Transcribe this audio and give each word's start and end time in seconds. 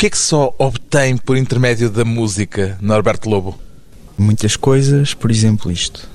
que 0.00 0.06
é 0.06 0.10
que 0.10 0.16
só 0.16 0.54
obtém 0.56 1.14
por 1.14 1.36
intermédio 1.36 1.90
da 1.90 2.06
música, 2.06 2.78
Norberto 2.80 3.28
Lobo? 3.28 3.60
Muitas 4.16 4.56
coisas, 4.56 5.12
por 5.12 5.30
exemplo, 5.30 5.70
isto. 5.70 6.08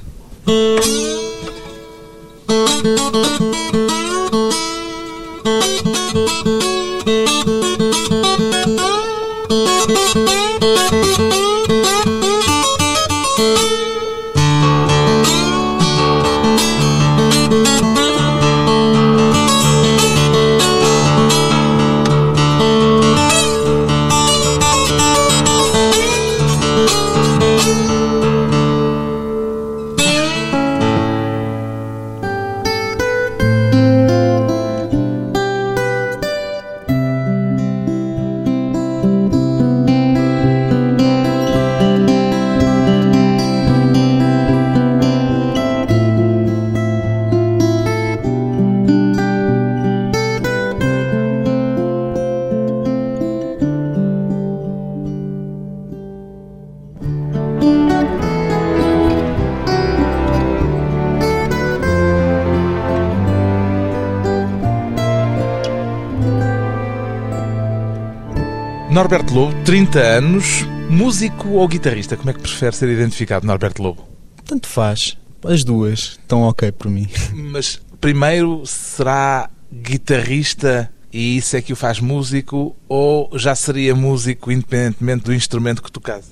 Norberto 68.96 69.34
Lobo, 69.34 69.54
30 69.66 70.00
anos, 70.00 70.62
músico 70.90 71.50
ou 71.50 71.68
guitarrista? 71.68 72.16
Como 72.16 72.30
é 72.30 72.34
que 72.34 72.40
prefere 72.40 72.74
ser 72.74 72.88
identificado, 72.88 73.46
Norberto 73.46 73.84
Lobo? 73.84 74.08
Tanto 74.46 74.70
faz. 74.70 75.18
As 75.44 75.66
duas 75.66 76.18
estão 76.22 76.44
ok 76.44 76.72
para 76.72 76.90
mim. 76.90 77.06
Mas 77.36 77.82
primeiro 78.00 78.66
será 78.66 79.50
guitarrista 79.70 80.90
e 81.12 81.36
isso 81.36 81.58
é 81.58 81.62
que 81.62 81.74
o 81.74 81.76
faz 81.76 82.00
músico 82.00 82.74
ou 82.88 83.30
já 83.38 83.54
seria 83.54 83.94
músico 83.94 84.50
independentemente 84.50 85.26
do 85.26 85.34
instrumento 85.34 85.84
que 85.84 85.92
tocasse? 85.92 86.32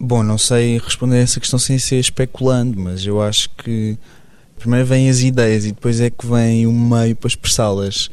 Bom, 0.00 0.22
não 0.22 0.38
sei 0.38 0.78
responder 0.78 1.16
a 1.16 1.20
essa 1.20 1.38
questão 1.38 1.58
sem 1.58 1.78
ser 1.78 2.00
especulando, 2.00 2.80
mas 2.80 3.04
eu 3.04 3.20
acho 3.20 3.50
que 3.50 3.98
primeiro 4.58 4.86
vêm 4.86 5.10
as 5.10 5.20
ideias 5.20 5.66
e 5.66 5.72
depois 5.72 6.00
é 6.00 6.08
que 6.08 6.26
vem 6.26 6.66
o 6.66 6.72
meio 6.72 7.14
para 7.14 7.28
expressá-las. 7.28 8.10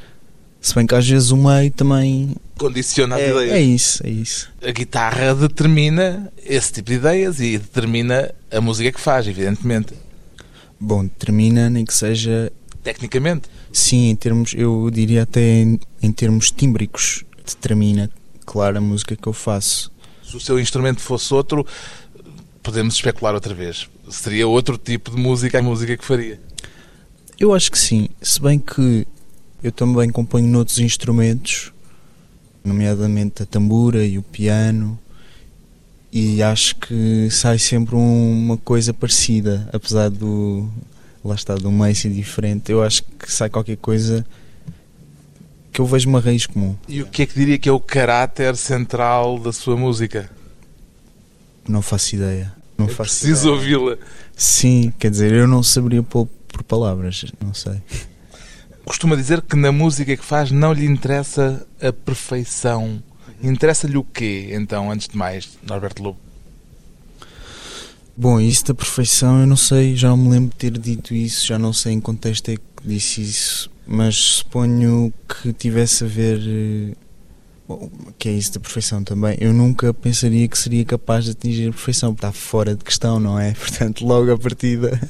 Se 0.64 0.74
bem 0.76 0.88
que 0.88 0.96
às 0.96 1.06
vezes 1.06 1.30
o 1.30 1.36
meio 1.36 1.70
também 1.72 2.38
condiciona 2.58 3.18
as 3.18 3.22
é, 3.22 3.32
ideias. 3.32 3.52
é 3.52 3.62
isso, 3.62 4.08
é 4.08 4.10
isso. 4.10 4.50
A 4.66 4.72
guitarra 4.72 5.36
determina 5.36 6.32
esse 6.42 6.72
tipo 6.72 6.90
de 6.90 6.96
ideias 6.96 7.42
e 7.42 7.58
determina 7.58 8.34
a 8.50 8.62
música 8.62 8.90
que 8.90 9.00
faz, 9.00 9.28
evidentemente. 9.28 9.94
Bom, 10.80 11.04
determina 11.04 11.70
nem 11.70 11.84
que 11.84 11.94
seja 11.94 12.50
Tecnicamente. 12.82 13.50
sim 13.74 14.10
em 14.10 14.16
termos, 14.16 14.54
eu 14.54 14.90
diria 14.90 15.24
até 15.24 15.42
em, 15.42 15.78
em 16.02 16.12
termos 16.14 16.50
tímbricos, 16.50 17.26
determina, 17.46 18.10
claro, 18.46 18.78
a 18.78 18.82
música 18.82 19.18
que 19.18 19.28
eu 19.28 19.34
faço. 19.34 19.92
Se 20.24 20.38
o 20.38 20.40
seu 20.40 20.58
instrumento 20.58 21.02
fosse 21.02 21.34
outro, 21.34 21.68
podemos 22.64 22.96
especular 22.96 23.34
outra 23.34 23.54
vez. 23.54 23.90
Seria 24.10 24.48
outro 24.48 24.78
tipo 24.78 25.12
de 25.12 25.18
música 25.18 25.60
a 25.60 25.62
música 25.62 25.98
que 25.98 26.06
faria. 26.06 26.40
Eu 27.38 27.54
acho 27.54 27.70
que 27.70 27.78
sim, 27.78 28.08
se 28.22 28.42
bem 28.42 28.58
que 28.58 29.06
eu 29.64 29.72
também 29.72 30.10
componho 30.10 30.48
noutros 30.48 30.80
instrumentos, 30.80 31.72
nomeadamente 32.64 33.44
a 33.44 33.46
tambura 33.46 34.06
e 34.06 34.18
o 34.18 34.22
piano, 34.22 35.00
e 36.12 36.44
acho 36.44 36.76
que 36.76 37.30
sai 37.32 37.58
sempre 37.58 37.96
uma 37.96 38.58
coisa 38.58 38.94
parecida, 38.94 39.68
apesar 39.74 40.10
do 40.10 40.70
lá 41.24 41.36
está 41.36 41.56
do 41.56 41.72
meio 41.72 41.96
ser 41.96 42.12
diferente. 42.12 42.72
Eu 42.72 42.84
acho 42.84 43.04
que 43.04 43.32
sai 43.32 43.50
qualquer 43.50 43.78
coisa 43.78 44.26
que 45.72 45.80
eu 45.80 45.86
vejo 45.86 46.08
uma 46.10 46.20
raiz 46.20 46.46
comum. 46.46 46.76
E 46.88 47.02
o 47.02 47.08
que 47.08 47.24
é 47.24 47.26
que 47.26 47.34
diria 47.34 47.58
que 47.58 47.68
é 47.68 47.72
o 47.72 47.80
caráter 47.80 48.56
central 48.58 49.40
da 49.40 49.52
sua 49.52 49.76
música? 49.76 50.30
Não 51.68 51.82
faço 51.82 52.16
ideia. 52.16 52.54
Não 52.78 52.88
Eu 52.88 52.94
faço 52.94 53.22
preciso 53.22 53.52
ouvi-la. 53.52 53.98
Sim, 54.36 54.94
quer 55.00 55.10
dizer, 55.10 55.32
eu 55.32 55.48
não 55.48 55.64
saberia 55.64 56.04
pôr 56.04 56.28
por 56.48 56.62
palavras, 56.64 57.26
não 57.44 57.54
sei. 57.54 57.82
Costuma 58.86 59.16
dizer 59.16 59.42
que 59.42 59.56
na 59.56 59.72
música 59.72 60.16
que 60.16 60.24
faz 60.24 60.52
não 60.52 60.74
lhe 60.74 60.86
interessa 60.86 61.66
a 61.82 61.92
perfeição. 61.94 63.02
Interessa-lhe 63.42 63.98
o 63.98 64.04
quê, 64.04 64.50
então, 64.52 64.92
antes 64.92 65.08
de 65.08 65.18
mais, 65.18 65.58
Norberto 65.68 66.02
Lobo? 66.04 66.20
Bom, 68.16 68.40
isso 68.40 68.66
da 68.66 68.74
perfeição, 68.76 69.42
eu 69.42 69.48
não 69.48 69.56
sei, 69.58 69.96
já 69.96 70.10
não 70.10 70.18
me 70.18 70.30
lembro 70.30 70.52
de 70.52 70.56
ter 70.56 70.78
dito 70.78 71.14
isso, 71.16 71.48
já 71.48 71.58
não 71.58 71.74
sei 71.74 71.94
em 71.94 72.00
contexto 72.00 72.50
é 72.50 72.56
que 72.56 72.62
disse 72.86 73.22
isso, 73.22 73.72
mas 73.88 74.16
suponho 74.16 75.12
que 75.28 75.52
tivesse 75.52 76.04
a 76.04 76.08
ver. 76.08 76.40
eh, 76.46 76.96
bom, 77.68 77.90
que 78.20 78.30
é 78.30 78.32
isso 78.34 78.54
da 78.54 78.60
perfeição 78.60 79.04
também. 79.04 79.36
Eu 79.42 79.52
nunca 79.52 79.94
pensaria 79.94 80.48
que 80.48 80.58
seria 80.58 80.86
capaz 80.86 81.26
de 81.26 81.32
atingir 81.32 81.70
a 81.70 81.72
perfeição, 81.72 82.14
porque 82.14 82.28
está 82.28 82.32
fora 82.32 82.76
de 82.76 82.84
questão, 82.84 83.20
não 83.20 83.40
é? 83.40 83.54
Portanto, 83.60 84.06
logo 84.06 84.32
a 84.32 84.38
partida. 84.38 85.02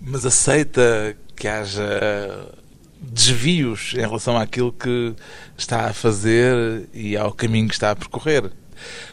Mas 0.00 0.26
aceita 0.26 1.16
que 1.34 1.48
haja 1.48 2.57
desvios 3.00 3.92
em 3.94 4.00
relação 4.00 4.36
àquilo 4.36 4.72
que 4.72 5.14
está 5.56 5.86
a 5.86 5.92
fazer 5.92 6.88
e 6.92 7.16
ao 7.16 7.32
caminho 7.32 7.68
que 7.68 7.74
está 7.74 7.90
a 7.90 7.96
percorrer. 7.96 8.50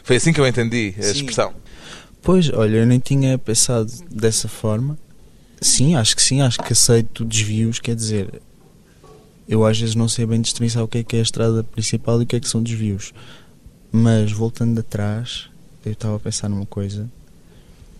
Foi 0.02 0.16
assim 0.16 0.32
que 0.32 0.40
eu 0.40 0.46
entendi 0.46 0.94
a 0.98 1.02
Sim. 1.02 1.10
expressão. 1.10 1.54
Pois, 2.22 2.50
olha, 2.50 2.78
eu 2.78 2.86
nem 2.86 2.98
tinha 2.98 3.38
pensado 3.38 3.90
dessa 4.10 4.48
forma. 4.48 4.98
Sim, 5.60 5.94
acho 5.94 6.14
que 6.14 6.22
sim, 6.22 6.42
acho 6.42 6.58
que 6.58 6.72
aceito 6.72 7.24
desvios, 7.24 7.78
quer 7.78 7.94
dizer, 7.94 8.42
eu 9.48 9.64
às 9.64 9.78
vezes 9.78 9.94
não 9.94 10.08
sei 10.08 10.26
bem 10.26 10.40
distinguir 10.40 10.76
o 10.78 10.88
que 10.88 10.98
é 10.98 11.04
que 11.04 11.16
é 11.16 11.20
a 11.20 11.22
estrada 11.22 11.62
principal 11.62 12.20
e 12.20 12.24
o 12.24 12.26
que 12.26 12.36
é 12.36 12.40
que 12.40 12.48
são 12.48 12.62
desvios. 12.62 13.12
Mas 13.90 14.32
voltando 14.32 14.78
atrás, 14.80 15.48
eu 15.84 15.92
estava 15.92 16.16
a 16.16 16.20
pensar 16.20 16.48
numa 16.48 16.66
coisa. 16.66 17.08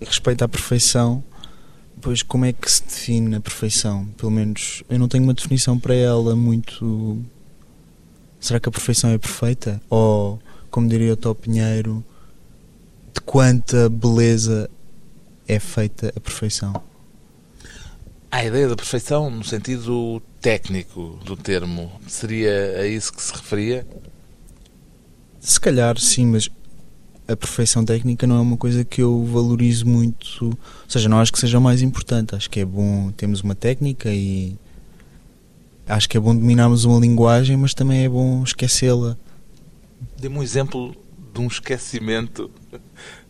Respeito 0.01 0.43
à 0.43 0.49
perfeição, 0.49 1.23
pois 2.01 2.23
como 2.23 2.45
é 2.45 2.53
que 2.53 2.71
se 2.71 2.83
define 2.83 3.37
a 3.37 3.41
perfeição? 3.41 4.07
Pelo 4.17 4.31
menos 4.31 4.83
eu 4.89 4.99
não 4.99 5.09
tenho 5.09 5.25
uma 5.25 5.35
definição 5.35 5.79
para 5.79 5.95
ela 5.95 6.37
muito. 6.37 7.23
Será 8.39 8.61
que 8.61 8.69
a 8.69 8.73
perfeição 8.73 9.11
é 9.11 9.19
perfeita? 9.19 9.81
Ou, 9.89 10.41
como 10.71 10.89
diria 10.89 11.13
o 11.13 11.17
Tó 11.17 11.35
Pinheiro, 11.35 12.05
de 13.13 13.21
quanta 13.21 13.89
beleza 13.89 14.71
é 15.49 15.59
feita 15.59 16.13
a 16.15 16.21
perfeição? 16.21 16.81
A 18.31 18.45
ideia 18.45 18.69
da 18.69 18.77
perfeição, 18.77 19.31
no 19.31 19.43
sentido 19.43 20.21
técnico 20.41 21.19
do 21.25 21.37
termo, 21.37 21.91
seria 22.07 22.81
a 22.81 22.87
isso 22.87 23.13
que 23.13 23.23
se 23.23 23.33
referia? 23.33 23.87
Se 25.41 25.59
calhar 25.59 25.99
sim, 25.99 26.27
mas 26.27 26.51
a 27.29 27.37
perfeição 27.37 27.85
técnica 27.85 28.27
não 28.27 28.37
é 28.37 28.41
uma 28.41 28.57
coisa 28.57 28.85
que 28.85 29.03
eu 29.03 29.25
valorizo 29.25 29.87
muito. 29.87 30.45
Ou 30.45 30.59
seja, 30.89 31.09
não 31.09 31.19
acho 31.19 31.33
que 31.33 31.39
seja 31.39 31.59
o 31.59 31.61
mais 31.61 31.83
importante. 31.83 32.35
Acho 32.35 32.49
que 32.49 32.61
é 32.61 32.65
bom 32.65 33.11
termos 33.13 33.41
uma 33.41 33.55
técnica 33.55 34.13
e 34.13 34.57
acho 35.89 36.09
que 36.09 36.17
é 36.17 36.21
bom 36.21 36.35
dominarmos 36.35 36.85
uma 36.85 36.99
linguagem, 37.01 37.57
mas 37.57 37.75
também 37.75 38.05
é 38.05 38.09
bom 38.09 38.43
esquecê-la. 38.43 39.17
Dê-me 40.19 40.39
um 40.39 40.43
exemplo 40.43 40.95
de 41.35 41.41
um 41.41 41.47
esquecimento 41.47 42.51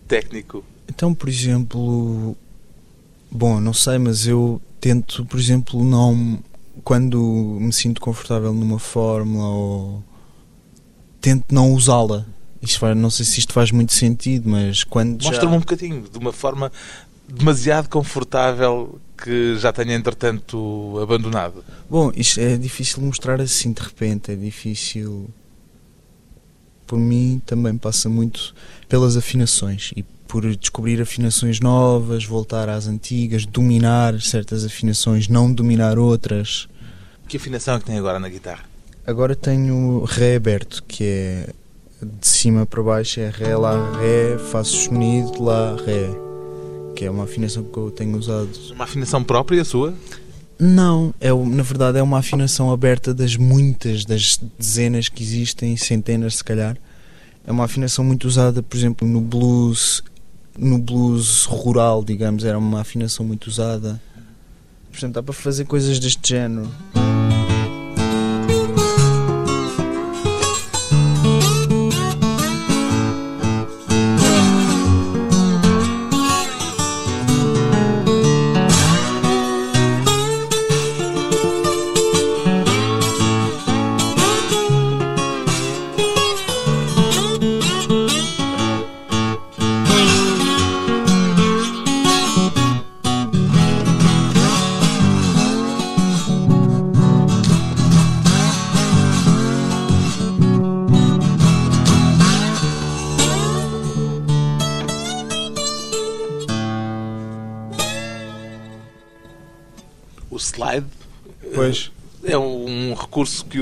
técnico. 0.06 0.64
Então, 0.88 1.14
por 1.14 1.28
exemplo, 1.28 2.36
bom, 3.30 3.60
não 3.60 3.72
sei, 3.72 3.98
mas 3.98 4.26
eu 4.26 4.60
tento, 4.80 5.24
por 5.24 5.38
exemplo, 5.38 5.84
não 5.84 6.38
quando 6.84 7.20
me 7.60 7.72
sinto 7.72 8.00
confortável 8.00 8.52
numa 8.52 8.78
fórmula 8.78 9.48
ou 9.48 10.04
tento 11.20 11.52
não 11.52 11.72
usá-la. 11.72 12.26
Isto 12.66 12.78
faz, 12.80 12.96
não 12.96 13.10
sei 13.10 13.24
se 13.24 13.38
isto 13.40 13.52
faz 13.52 13.70
muito 13.70 13.92
sentido, 13.92 14.48
mas 14.48 14.84
quando 14.84 15.22
já- 15.22 15.30
Mostra-me 15.30 15.56
um 15.56 15.60
bocadinho, 15.60 16.04
de 16.10 16.18
uma 16.18 16.32
forma 16.32 16.70
demasiado 17.28 17.88
confortável 17.88 18.98
que 19.22 19.56
já 19.56 19.72
tenha, 19.72 19.94
entretanto, 19.94 20.98
abandonado. 21.02 21.64
Bom, 21.88 22.12
isto 22.14 22.38
é 22.40 22.56
difícil 22.56 23.02
mostrar 23.02 23.40
assim 23.40 23.72
de 23.72 23.80
repente, 23.82 24.30
é 24.32 24.36
difícil. 24.36 25.28
Por 26.86 26.98
mim 26.98 27.40
também 27.44 27.76
passa 27.76 28.08
muito 28.08 28.54
pelas 28.88 29.16
afinações 29.16 29.92
e 29.96 30.02
por 30.28 30.44
descobrir 30.56 31.00
afinações 31.00 31.58
novas, 31.60 32.24
voltar 32.24 32.68
às 32.68 32.86
antigas, 32.86 33.44
dominar 33.46 34.20
certas 34.20 34.64
afinações, 34.64 35.28
não 35.28 35.52
dominar 35.52 35.98
outras. 35.98 36.68
Que 37.28 37.36
afinação 37.38 37.74
é 37.76 37.78
que 37.80 37.86
tem 37.86 37.98
agora 37.98 38.18
na 38.20 38.28
guitarra? 38.28 38.64
Agora 39.06 39.34
tenho 39.34 40.04
Ré 40.04 40.36
aberto, 40.36 40.82
que 40.86 41.02
é 41.04 41.48
de 42.02 42.26
cima 42.26 42.66
para 42.66 42.82
baixo, 42.82 43.20
é 43.20 43.30
Ré, 43.30 43.56
Lá, 43.56 43.98
Ré, 43.98 44.38
Fá 44.38 44.62
sustenido, 44.62 45.42
Lá, 45.42 45.76
Ré. 45.76 46.10
Que 46.94 47.04
é 47.04 47.10
uma 47.10 47.24
afinação 47.24 47.62
que 47.62 47.76
eu 47.76 47.90
tenho 47.90 48.16
usado. 48.16 48.48
Uma 48.74 48.84
afinação 48.84 49.22
própria 49.22 49.64
sua? 49.64 49.94
Não, 50.58 51.14
é, 51.20 51.30
na 51.30 51.62
verdade 51.62 51.98
é 51.98 52.02
uma 52.02 52.18
afinação 52.18 52.70
aberta 52.72 53.12
das 53.12 53.36
muitas, 53.36 54.06
das 54.06 54.40
dezenas 54.58 55.08
que 55.08 55.22
existem, 55.22 55.76
centenas 55.76 56.36
se 56.36 56.44
calhar. 56.44 56.78
É 57.46 57.52
uma 57.52 57.64
afinação 57.64 58.04
muito 58.04 58.26
usada, 58.26 58.62
por 58.62 58.76
exemplo, 58.76 59.06
no 59.06 59.20
blues, 59.20 60.02
no 60.58 60.78
blues 60.78 61.44
rural, 61.44 62.02
digamos, 62.02 62.44
era 62.44 62.58
uma 62.58 62.80
afinação 62.80 63.24
muito 63.24 63.46
usada. 63.48 64.00
Portanto, 64.90 65.14
dá 65.14 65.22
para 65.22 65.34
fazer 65.34 65.66
coisas 65.66 65.98
deste 65.98 66.30
género. 66.30 66.68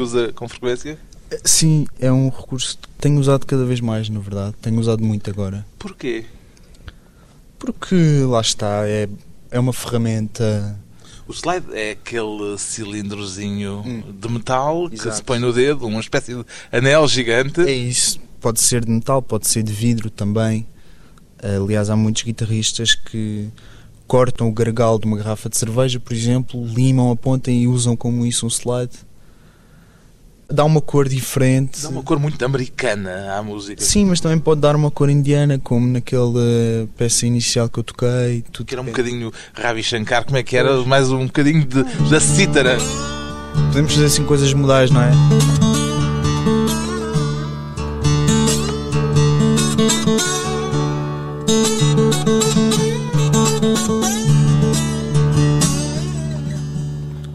Usa 0.04 0.32
com 0.32 0.48
frequência? 0.48 0.98
Sim, 1.44 1.86
é 1.98 2.12
um 2.12 2.28
recurso 2.28 2.78
que 2.80 2.88
tenho 3.00 3.18
usado 3.18 3.44
cada 3.46 3.64
vez 3.64 3.80
mais, 3.80 4.08
na 4.08 4.20
verdade. 4.20 4.54
Tenho 4.62 4.78
usado 4.78 5.02
muito 5.02 5.28
agora. 5.30 5.66
Porquê? 5.78 6.24
Porque 7.58 8.22
lá 8.28 8.40
está, 8.40 8.86
é, 8.86 9.08
é 9.50 9.58
uma 9.58 9.72
ferramenta. 9.72 10.78
O 11.26 11.32
slide 11.32 11.66
é 11.72 11.92
aquele 11.92 12.58
cilindrozinho 12.58 13.82
Hum. 13.84 14.02
de 14.20 14.28
metal 14.28 14.88
que 14.90 14.96
Exato. 14.96 15.16
se 15.16 15.22
põe 15.22 15.38
no 15.38 15.52
dedo, 15.52 15.86
uma 15.86 16.00
espécie 16.00 16.34
de 16.34 16.44
anel 16.70 17.08
gigante. 17.08 17.60
É 17.62 17.72
isso. 17.72 18.20
Pode 18.40 18.60
ser 18.60 18.84
de 18.84 18.90
metal, 18.90 19.22
pode 19.22 19.48
ser 19.48 19.62
de 19.62 19.72
vidro 19.72 20.10
também. 20.10 20.66
Aliás, 21.42 21.88
há 21.90 21.96
muitos 21.96 22.22
guitarristas 22.22 22.94
que 22.94 23.48
cortam 24.06 24.48
o 24.48 24.52
gargalo 24.52 24.98
de 24.98 25.06
uma 25.06 25.16
garrafa 25.16 25.48
de 25.48 25.56
cerveja, 25.56 25.98
por 25.98 26.12
exemplo, 26.12 26.64
limam 26.66 27.10
a 27.10 27.16
ponta 27.16 27.50
e 27.50 27.66
usam 27.66 27.96
como 27.96 28.24
isso 28.26 28.44
um 28.46 28.48
slide. 28.50 28.92
Dá 30.54 30.64
uma 30.64 30.80
cor 30.80 31.08
diferente. 31.08 31.82
Dá 31.82 31.88
uma 31.88 32.04
cor 32.04 32.16
muito 32.20 32.44
americana 32.44 33.34
à 33.36 33.42
música. 33.42 33.82
Sim, 33.82 34.04
mas 34.04 34.20
também 34.20 34.38
pode 34.38 34.60
dar 34.60 34.76
uma 34.76 34.88
cor 34.88 35.10
indiana, 35.10 35.58
como 35.58 35.84
naquela 35.84 36.32
peça 36.96 37.26
inicial 37.26 37.68
que 37.68 37.80
eu 37.80 37.82
toquei. 37.82 38.44
Tudo 38.52 38.64
Que 38.64 38.74
era 38.74 38.80
um 38.80 38.84
bocadinho 38.84 39.32
Ravi 39.52 39.82
Shankar, 39.82 40.24
como 40.24 40.36
é 40.36 40.44
que 40.44 40.56
era? 40.56 40.80
Mais 40.84 41.10
um 41.10 41.26
bocadinho 41.26 41.64
de, 41.64 41.82
da 42.08 42.20
cítara. 42.20 42.78
Podemos 43.66 43.94
fazer 43.94 44.06
assim 44.06 44.24
coisas 44.24 44.54
modais, 44.54 44.92
não 44.92 45.02
é? 45.02 45.10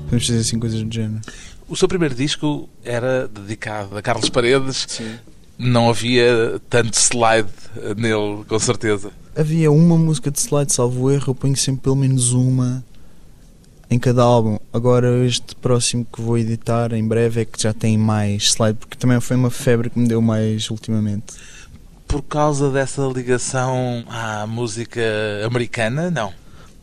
Podemos 0.05 0.25
fazer 0.25 0.39
assim 0.39 0.57
coisas 0.57 0.81
do 0.81 0.93
género. 0.93 1.21
O 1.69 1.75
seu 1.75 1.87
primeiro 1.87 2.15
disco 2.15 2.67
era 2.83 3.27
dedicado 3.27 3.95
a 3.95 4.01
Carlos 4.01 4.29
Paredes. 4.29 4.85
Sim. 4.89 5.15
Não 5.57 5.89
havia 5.89 6.59
tanto 6.69 6.95
slide 6.95 7.49
nele, 7.95 8.43
com 8.47 8.57
certeza. 8.57 9.11
Havia 9.35 9.71
uma 9.71 9.97
música 9.97 10.31
de 10.31 10.39
slide, 10.39 10.73
salvo 10.73 11.11
erro, 11.11 11.25
eu 11.27 11.35
ponho 11.35 11.55
sempre 11.55 11.83
pelo 11.83 11.95
menos 11.95 12.33
uma 12.33 12.83
em 13.89 13.99
cada 13.99 14.23
álbum. 14.23 14.57
Agora 14.73 15.25
este 15.25 15.55
próximo 15.55 16.05
que 16.11 16.21
vou 16.21 16.37
editar 16.37 16.91
em 16.93 17.07
breve 17.07 17.41
é 17.41 17.45
que 17.45 17.61
já 17.61 17.73
tem 17.73 17.97
mais 17.97 18.43
slide, 18.53 18.77
porque 18.77 18.97
também 18.97 19.19
foi 19.19 19.35
uma 19.35 19.49
febre 19.49 19.89
que 19.89 19.99
me 19.99 20.07
deu 20.07 20.21
mais 20.21 20.69
ultimamente. 20.69 21.35
Por 22.07 22.23
causa 22.23 22.71
dessa 22.71 23.03
ligação 23.03 24.03
à 24.09 24.47
música 24.47 25.01
americana, 25.45 26.09
não. 26.09 26.33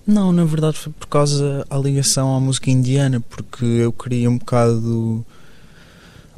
Não, 0.06 0.30
na 0.30 0.44
verdade 0.44 0.78
foi 0.78 0.92
por 0.92 1.08
causa 1.08 1.66
da 1.68 1.78
ligação 1.78 2.36
à 2.36 2.38
música 2.38 2.70
indiana, 2.70 3.20
porque 3.28 3.64
eu 3.64 3.92
queria 3.92 4.30
um 4.30 4.38
bocado. 4.38 5.26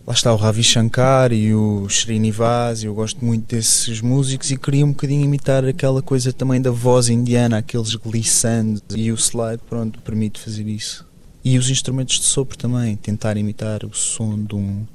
Lá 0.07 0.15
está 0.15 0.33
o 0.33 0.37
Ravi 0.37 0.63
Shankar 0.63 1.35
e 1.35 1.53
o 1.53 1.87
Srinivas, 1.87 2.83
e 2.83 2.87
eu 2.87 2.95
gosto 2.95 3.23
muito 3.23 3.55
desses 3.55 4.01
músicos 4.01 4.51
e 4.51 4.57
queria 4.57 4.87
um 4.87 4.93
bocadinho 4.93 5.23
imitar 5.23 5.67
aquela 5.67 6.01
coisa 6.01 6.33
também 6.33 6.63
da 6.63 6.71
voz 6.71 7.11
indiana, 7.11 7.59
aqueles 7.59 7.95
glissando, 7.95 8.81
e 8.97 9.13
o 9.13 9.15
slide, 9.17 9.61
pronto, 9.69 9.99
permite 10.01 10.41
fazer 10.41 10.67
isso. 10.67 11.07
E 11.45 11.59
os 11.59 11.69
instrumentos 11.69 12.19
de 12.21 12.25
sopro 12.25 12.57
também, 12.57 12.97
tentar 12.97 13.37
imitar 13.37 13.85
o 13.85 13.95
som 13.95 14.43
de 14.43 14.55
um, 14.55 14.87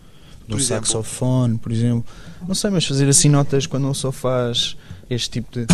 de 0.47 0.55
um 0.55 0.59
saxofone, 0.59 1.59
por 1.59 1.71
exemplo. 1.71 2.05
Não 2.47 2.55
sei, 2.55 2.71
mas 2.71 2.83
fazer 2.83 3.07
assim 3.07 3.29
notas 3.29 3.67
quando 3.67 3.83
não 3.83 3.93
só 3.93 4.11
faz 4.11 4.75
este 5.11 5.29
tipo 5.29 5.59
de. 5.59 5.67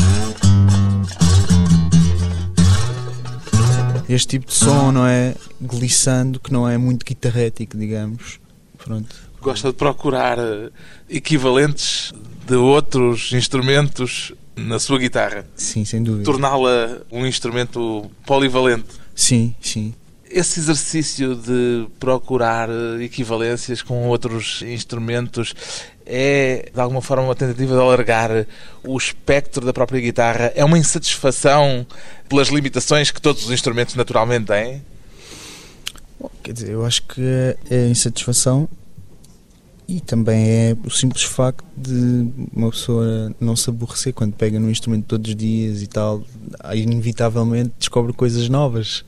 Este 4.10 4.28
tipo 4.40 4.48
de 4.48 4.54
som, 4.54 4.92
não 4.92 5.06
é? 5.06 5.36
Glissando, 5.62 6.40
que 6.40 6.52
não 6.52 6.68
é 6.68 6.78
muito 6.78 7.06
guitarrético, 7.06 7.78
digamos. 7.78 8.40
Pronto. 8.78 9.16
Gosta 9.40 9.70
de 9.70 9.76
procurar 9.76 10.40
eh, 10.40 10.70
equivalentes 11.08 12.12
de 12.46 12.56
outros 12.56 13.32
instrumentos 13.34 14.34
na 14.56 14.80
sua 14.80 14.98
guitarra. 14.98 15.46
Sim, 15.56 15.86
sem 15.86 16.02
dúvida. 16.02 16.26
Torná-la 16.26 17.02
um 17.12 17.26
instrumento 17.26 18.10
polivalente. 18.26 18.88
Sim, 19.14 19.56
sim. 19.62 19.94
Esse 20.30 20.60
exercício 20.60 21.36
de 21.36 21.88
procurar 22.00 22.68
eh, 22.70 23.04
equivalências 23.04 23.82
com 23.82 24.08
outros 24.08 24.64
instrumentos 24.64 25.54
é, 26.10 26.72
de 26.74 26.82
alguma 26.82 27.02
forma, 27.02 27.24
uma 27.24 27.36
tentativa 27.36 27.76
de 27.76 27.80
alargar 27.80 28.48
o 28.84 28.98
espectro 28.98 29.64
da 29.64 29.72
própria 29.72 30.02
guitarra? 30.02 30.52
É 30.56 30.66
uma 30.66 30.78
insatisfação 30.78 31.86
pelas 32.28 32.48
limitações 32.48 33.12
que 33.12 33.22
todos 33.22 33.46
os 33.46 33.52
instrumentos 33.52 33.94
naturalmente 33.96 34.48
têm? 34.48 34.82
Bom, 36.20 36.32
quer 36.42 36.54
dizer, 36.54 36.72
eu 36.72 36.84
acho 36.84 37.04
que 37.04 37.22
é 37.70 37.88
insatisfação 37.88 38.68
e 39.88 40.00
também 40.00 40.50
é 40.50 40.78
o 40.84 40.90
simples 40.90 41.24
facto 41.24 41.64
de 41.78 42.28
uma 42.54 42.72
pessoa 42.72 43.34
não 43.40 43.56
se 43.56 43.70
aborrecer 43.70 44.14
quando 44.14 44.34
pega 44.34 44.60
no 44.60 44.70
instrumento 44.70 45.06
todos 45.06 45.30
os 45.30 45.36
dias 45.36 45.82
e 45.82 45.88
tal. 45.88 46.24
Aí, 46.60 46.82
inevitavelmente 46.82 47.72
descobre 47.80 48.14
coisas 48.14 48.50
novas. 48.50 49.06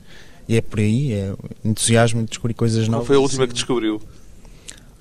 E 0.48 0.56
é 0.56 0.60
por 0.60 0.80
aí, 0.80 1.12
é 1.12 1.32
o 1.32 1.68
entusiasmo 1.68 2.22
de 2.22 2.28
descobrir 2.28 2.54
coisas 2.54 2.86
Qual 2.86 2.92
novas. 2.92 3.06
foi 3.06 3.16
a 3.16 3.20
última 3.20 3.46
que 3.46 3.54
descobriu? 3.54 4.00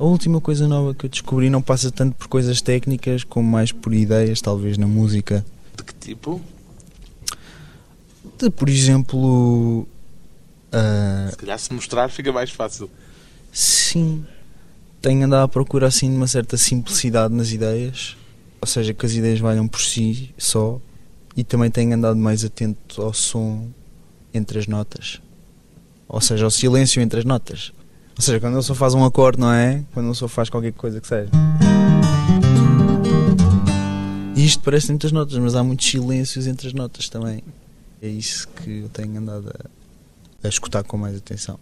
A 0.01 0.03
última 0.03 0.41
coisa 0.41 0.67
nova 0.67 0.95
que 0.95 1.05
eu 1.05 1.09
descobri 1.11 1.47
não 1.47 1.61
passa 1.61 1.91
tanto 1.91 2.15
por 2.15 2.27
coisas 2.27 2.59
técnicas 2.59 3.23
como 3.23 3.47
mais 3.47 3.71
por 3.71 3.93
ideias, 3.93 4.41
talvez 4.41 4.75
na 4.75 4.87
música. 4.87 5.45
De 5.77 5.83
que 5.83 5.93
tipo? 5.93 6.41
De, 8.39 8.49
por 8.49 8.67
exemplo, 8.67 9.87
ah, 10.71 11.27
Se 11.29 11.37
calhar 11.37 11.59
se 11.59 11.71
mostrar 11.71 12.09
fica 12.09 12.33
mais 12.33 12.49
fácil. 12.49 12.89
sim, 13.51 14.25
tenho 14.99 15.23
andado 15.23 15.43
à 15.43 15.47
procura 15.47 15.85
assim 15.85 16.09
de 16.09 16.17
uma 16.17 16.25
certa 16.25 16.57
simplicidade 16.57 17.31
nas 17.31 17.51
ideias, 17.51 18.17
ou 18.59 18.67
seja, 18.67 18.95
que 18.95 19.05
as 19.05 19.11
ideias 19.11 19.39
valham 19.39 19.67
por 19.67 19.81
si 19.81 20.33
só, 20.35 20.81
e 21.37 21.43
também 21.43 21.69
tenho 21.69 21.93
andado 21.93 22.17
mais 22.17 22.43
atento 22.43 23.03
ao 23.03 23.13
som 23.13 23.69
entre 24.33 24.57
as 24.57 24.65
notas, 24.65 25.21
ou 26.07 26.19
seja, 26.19 26.43
ao 26.43 26.49
silêncio 26.49 27.03
entre 27.03 27.19
as 27.19 27.25
notas. 27.25 27.71
Ou 28.21 28.23
seja, 28.23 28.39
quando 28.39 28.53
ele 28.53 28.61
só 28.61 28.75
faz 28.75 28.93
um 28.93 29.03
acorde, 29.03 29.39
não 29.39 29.51
é? 29.51 29.83
Quando 29.95 30.05
ele 30.05 30.13
só 30.13 30.27
faz 30.27 30.47
qualquer 30.47 30.73
coisa 30.73 31.01
que 31.01 31.07
seja. 31.07 31.31
E 34.35 34.45
isto 34.45 34.61
parece 34.61 34.89
muitas 34.89 35.11
notas, 35.11 35.35
mas 35.39 35.55
há 35.55 35.63
muitos 35.63 35.89
silêncios 35.89 36.45
entre 36.45 36.67
as 36.67 36.73
notas 36.75 37.09
também. 37.09 37.43
É 37.99 38.07
isso 38.07 38.47
que 38.49 38.81
eu 38.81 38.89
tenho 38.89 39.17
andado 39.17 39.49
a, 39.49 40.47
a 40.47 40.47
escutar 40.47 40.83
com 40.83 40.97
mais 40.97 41.17
atenção. 41.17 41.57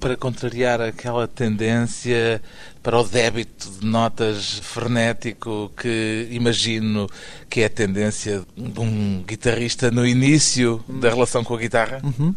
Para 0.00 0.16
contrariar 0.16 0.80
aquela 0.80 1.28
tendência 1.28 2.42
para 2.82 2.98
o 2.98 3.04
débito 3.04 3.70
de 3.78 3.86
notas 3.86 4.58
frenético 4.58 5.70
que 5.76 6.26
imagino 6.32 7.08
que 7.48 7.60
é 7.60 7.66
a 7.66 7.70
tendência 7.70 8.44
de 8.56 8.80
um 8.80 9.22
guitarrista 9.22 9.92
no 9.92 10.04
início 10.04 10.84
da 10.88 11.08
relação 11.08 11.44
com 11.44 11.54
a 11.54 11.58
guitarra. 11.58 12.00
Uhum. 12.02 12.34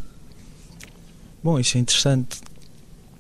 Bom, 1.44 1.60
isso 1.60 1.76
é 1.76 1.82
interessante. 1.82 2.51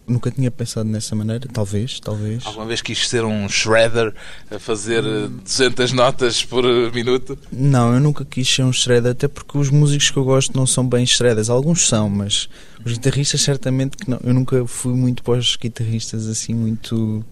Nunca 0.07 0.29
tinha 0.31 0.49
pensado 0.51 0.89
nessa 0.89 1.15
maneira, 1.15 1.47
talvez, 1.53 1.99
talvez. 1.99 2.45
Alguma 2.45 2.65
vez 2.65 2.81
quis 2.81 3.07
ser 3.07 3.23
um 3.23 3.47
shredder 3.47 4.13
a 4.49 4.59
fazer 4.59 5.03
eh, 5.05 5.27
200 5.43 5.93
notas 5.93 6.43
por 6.43 6.65
eh, 6.65 6.91
minuto? 6.91 7.37
Não, 7.51 7.93
eu 7.93 7.99
nunca 7.99 8.25
quis 8.25 8.47
ser 8.49 8.63
um 8.63 8.73
shredder, 8.73 9.11
até 9.11 9.27
porque 9.27 9.57
os 9.57 9.69
músicos 9.69 10.09
que 10.09 10.17
eu 10.17 10.23
gosto 10.25 10.57
não 10.57 10.65
são 10.65 10.85
bem 10.87 11.05
shredders. 11.05 11.49
Alguns 11.49 11.87
são, 11.87 12.09
mas 12.09 12.49
os 12.83 12.93
guitarristas 12.93 13.41
certamente 13.41 13.95
que 13.95 14.09
não. 14.09 14.19
Eu 14.23 14.33
nunca 14.33 14.65
fui 14.67 14.93
muito 14.93 15.23
para 15.23 15.37
os 15.39 15.55
guitarristas 15.55 16.27
assim, 16.27 16.53
muito. 16.53 17.23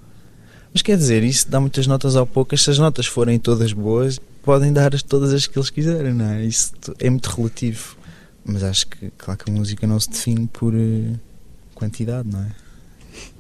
Mas 0.72 0.82
quer 0.84 0.96
dizer, 0.96 1.24
isso 1.24 1.50
dá 1.50 1.60
muitas 1.60 1.88
notas 1.88 2.16
ao 2.16 2.26
poucas. 2.28 2.62
Se 2.62 2.70
as 2.70 2.78
notas 2.78 3.08
forem 3.08 3.40
todas 3.40 3.74
boas, 3.74 4.20
podem 4.44 4.72
dar 4.72 4.94
as- 4.94 5.02
todas 5.04 5.34
as 5.34 5.48
que 5.48 5.58
eles 5.58 5.72
quiserem, 5.72 6.14
não 6.14 6.26
é? 6.30 6.46
Isso 6.46 6.72
é 7.00 7.10
muito 7.10 7.26
relativo. 7.28 7.98
Mas 8.46 8.64
acho 8.64 8.88
que, 8.88 9.12
claro 9.18 9.44
que 9.44 9.52
a 9.52 9.54
música 9.54 9.86
não 9.88 10.00
se 10.00 10.10
define 10.12 10.48
por 10.48 10.74
eh, 10.76 11.14
quantidade, 11.80 12.30
não 12.30 12.42
é? 12.42 12.52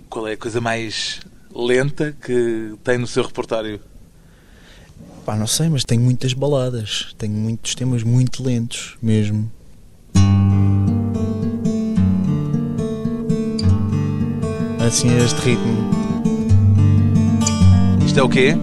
Qual 0.10 0.28
é 0.28 0.34
a 0.34 0.38
coisa 0.38 0.60
mais 0.62 1.20
lenta 1.54 2.16
que 2.20 2.74
tem 2.84 2.98
no 2.98 3.06
seu 3.06 3.24
repertório? 3.24 3.80
Pá, 5.26 5.36
não 5.36 5.46
sei, 5.46 5.70
mas 5.70 5.84
tenho 5.84 6.02
muitas 6.02 6.34
baladas. 6.34 7.14
Tenho 7.18 7.34
muitos 7.34 7.76
temas 7.76 8.02
muito 8.02 8.42
lentos, 8.42 8.98
mesmo. 9.02 9.52
Assim, 14.88 15.16
este 15.18 15.40
ritmo. 15.42 15.92
Isto 18.04 18.20
é 18.20 18.24
o 18.24 18.30
quê? 18.30 18.56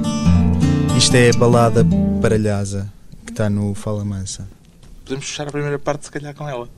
Isto 0.96 1.14
é 1.14 1.30
a 1.30 1.38
balada 1.38 1.86
paralhasa 2.20 2.92
que 3.24 3.30
está 3.30 3.48
no 3.48 3.74
Fala 3.74 4.04
Mansa. 4.04 4.48
Podemos 5.04 5.26
fechar 5.26 5.46
a 5.46 5.52
primeira 5.52 5.78
parte, 5.78 6.06
se 6.06 6.10
calhar, 6.10 6.34
com 6.34 6.48
ela. 6.48 6.68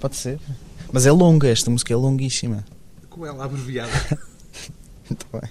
Pode 0.00 0.16
ser. 0.16 0.40
Mas 0.92 1.06
é 1.06 1.12
longa, 1.12 1.48
esta 1.48 1.70
música 1.70 1.92
é 1.92 1.96
longuíssima. 1.96 2.64
Com 3.10 3.26
ela 3.26 3.44
abreviada. 3.44 3.92
Muito 5.08 5.26
bem. 5.32 5.50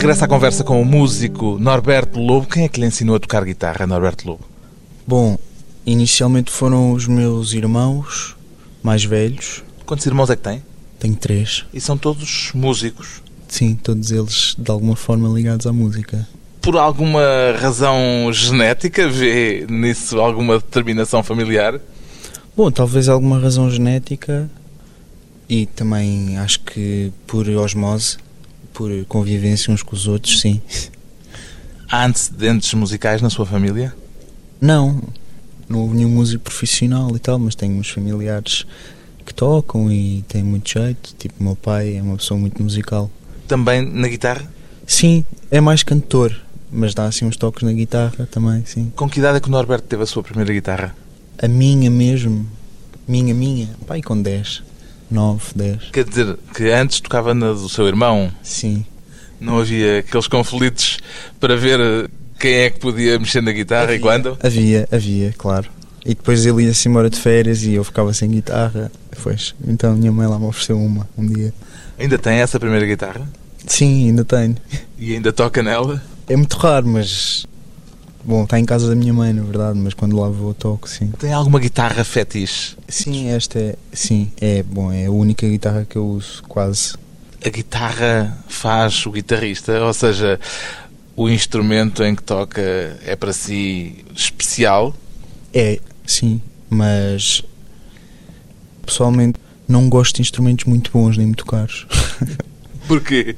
Regressa 0.00 0.24
à 0.24 0.28
conversa 0.28 0.64
com 0.64 0.80
o 0.80 0.84
músico 0.84 1.58
Norberto 1.58 2.18
Lobo. 2.18 2.46
Quem 2.46 2.64
é 2.64 2.68
que 2.70 2.80
lhe 2.80 2.86
ensinou 2.86 3.16
a 3.16 3.20
tocar 3.20 3.44
guitarra, 3.44 3.86
Norberto 3.86 4.26
Lobo? 4.26 4.42
Bom, 5.06 5.36
inicialmente 5.84 6.50
foram 6.50 6.92
os 6.92 7.06
meus 7.06 7.52
irmãos 7.52 8.34
mais 8.82 9.04
velhos. 9.04 9.62
Quantos 9.84 10.06
irmãos 10.06 10.30
é 10.30 10.36
que 10.36 10.42
tem? 10.42 10.62
Tenho 10.98 11.14
três. 11.16 11.66
E 11.70 11.82
são 11.82 11.98
todos 11.98 12.50
músicos. 12.54 13.20
Sim, 13.46 13.74
todos 13.74 14.10
eles 14.10 14.56
de 14.56 14.70
alguma 14.70 14.96
forma 14.96 15.28
ligados 15.28 15.66
à 15.66 15.72
música. 15.72 16.26
Por 16.62 16.78
alguma 16.78 17.20
razão 17.60 18.32
genética, 18.32 19.06
vê 19.06 19.66
nisso 19.68 20.18
alguma 20.18 20.54
determinação 20.54 21.22
familiar? 21.22 21.78
Bom, 22.56 22.70
talvez 22.70 23.06
alguma 23.06 23.38
razão 23.38 23.70
genética 23.70 24.50
e 25.46 25.66
também 25.66 26.38
acho 26.38 26.60
que 26.60 27.12
por 27.26 27.46
osmose, 27.50 28.16
por 28.72 28.90
convivência 29.06 29.72
uns 29.72 29.82
com 29.82 29.94
os 29.94 30.06
outros, 30.06 30.40
sim. 30.40 30.60
Há 31.90 32.06
antecedentes 32.06 32.72
musicais 32.74 33.20
na 33.20 33.30
sua 33.30 33.44
família? 33.44 33.94
Não, 34.60 35.02
não 35.68 35.80
houve 35.80 35.96
nenhum 35.96 36.10
músico 36.10 36.44
profissional 36.44 37.14
e 37.14 37.18
tal, 37.18 37.38
mas 37.38 37.54
tenho 37.54 37.74
uns 37.74 37.90
familiares 37.90 38.66
que 39.24 39.32
tocam 39.32 39.90
e 39.90 40.24
têm 40.28 40.42
muito 40.42 40.70
jeito. 40.70 41.14
Tipo, 41.18 41.42
meu 41.42 41.56
pai 41.56 41.96
é 41.96 42.02
uma 42.02 42.16
pessoa 42.16 42.38
muito 42.38 42.62
musical. 42.62 43.10
Também 43.46 43.82
na 43.82 44.08
guitarra? 44.08 44.50
Sim, 44.86 45.24
é 45.50 45.60
mais 45.60 45.82
cantor, 45.82 46.36
mas 46.70 46.94
dá 46.94 47.06
assim 47.06 47.24
uns 47.24 47.36
toques 47.36 47.62
na 47.62 47.72
guitarra 47.72 48.28
também, 48.30 48.64
sim. 48.66 48.92
Com 48.96 49.08
que 49.08 49.18
idade 49.20 49.38
é 49.38 49.40
que 49.40 49.48
o 49.48 49.50
Norberto 49.50 49.86
teve 49.86 50.02
a 50.02 50.06
sua 50.06 50.22
primeira 50.22 50.52
guitarra? 50.52 50.94
A 51.40 51.48
minha 51.48 51.90
mesmo, 51.90 52.46
minha, 53.06 53.32
minha, 53.32 53.68
pai 53.86 54.02
com 54.02 54.20
10, 54.20 54.62
9, 55.10 55.42
10. 55.54 55.90
Quer 55.92 56.04
dizer, 56.04 56.38
que 56.54 56.70
antes 56.70 57.00
tocava 57.00 57.34
na 57.34 57.52
do 57.52 57.68
seu 57.68 57.86
irmão, 57.86 58.30
Sim. 58.42 58.84
não 59.40 59.58
havia 59.58 59.98
aqueles 59.98 60.28
conflitos 60.28 60.98
para 61.38 61.56
ver 61.56 61.80
eh, 61.80 62.08
quem 62.38 62.54
é 62.54 62.70
que 62.70 62.78
podia 62.78 63.18
mexer 63.18 63.42
na 63.42 63.52
guitarra 63.52 63.94
e 63.94 63.98
quando? 63.98 64.38
Havia, 64.42 64.88
havia, 64.90 65.34
claro. 65.36 65.68
E 66.04 66.10
depois 66.10 66.46
ele 66.46 66.64
ia-se 66.64 66.88
embora 66.88 67.10
de 67.10 67.18
férias 67.18 67.62
e 67.62 67.74
eu 67.74 67.84
ficava 67.84 68.12
sem 68.14 68.30
guitarra. 68.30 68.90
Pois, 69.22 69.54
então 69.66 69.94
minha 69.94 70.10
mãe 70.10 70.26
lá 70.26 70.38
me 70.38 70.46
ofereceu 70.46 70.78
uma 70.78 71.08
um 71.18 71.26
dia. 71.26 71.52
Ainda 71.98 72.16
tem 72.18 72.38
essa 72.38 72.58
primeira 72.58 72.86
guitarra? 72.86 73.28
Sim, 73.66 74.08
ainda 74.08 74.24
tenho. 74.24 74.56
E 74.98 75.14
ainda 75.14 75.32
toca 75.32 75.62
nela? 75.62 76.02
É 76.26 76.36
muito 76.36 76.56
raro, 76.56 76.86
mas. 76.86 77.44
Bom, 78.30 78.44
está 78.44 78.60
em 78.60 78.64
casa 78.64 78.88
da 78.88 78.94
minha 78.94 79.12
mãe, 79.12 79.32
na 79.32 79.42
verdade, 79.42 79.76
mas 79.76 79.92
quando 79.92 80.16
lá 80.16 80.28
vou 80.28 80.54
toco, 80.54 80.88
sim. 80.88 81.10
Tem 81.18 81.32
alguma 81.32 81.58
guitarra 81.58 82.04
fetiche? 82.04 82.76
Sim, 82.86 83.26
esta 83.26 83.58
é. 83.58 83.74
Sim, 83.92 84.30
é. 84.40 84.62
Bom, 84.62 84.92
é 84.92 85.06
a 85.06 85.10
única 85.10 85.48
guitarra 85.48 85.84
que 85.84 85.96
eu 85.96 86.06
uso, 86.06 86.40
quase. 86.44 86.94
A 87.44 87.48
guitarra 87.48 88.38
faz 88.46 89.04
o 89.04 89.10
guitarrista, 89.10 89.84
ou 89.84 89.92
seja, 89.92 90.38
O 91.16 91.28
instrumento 91.28 92.02
em 92.02 92.14
que 92.14 92.22
toca 92.22 92.62
é 93.04 93.14
para 93.16 93.32
si 93.32 94.04
especial? 94.14 94.94
É, 95.52 95.78
sim, 96.06 96.40
mas 96.70 97.42
pessoalmente 98.86 99.38
não 99.68 99.88
gosto 99.88 100.16
de 100.16 100.22
instrumentos 100.22 100.64
muito 100.66 100.90
bons 100.92 101.16
nem 101.18 101.26
muito 101.26 101.44
caros. 101.44 101.86
Porquê? 102.86 103.36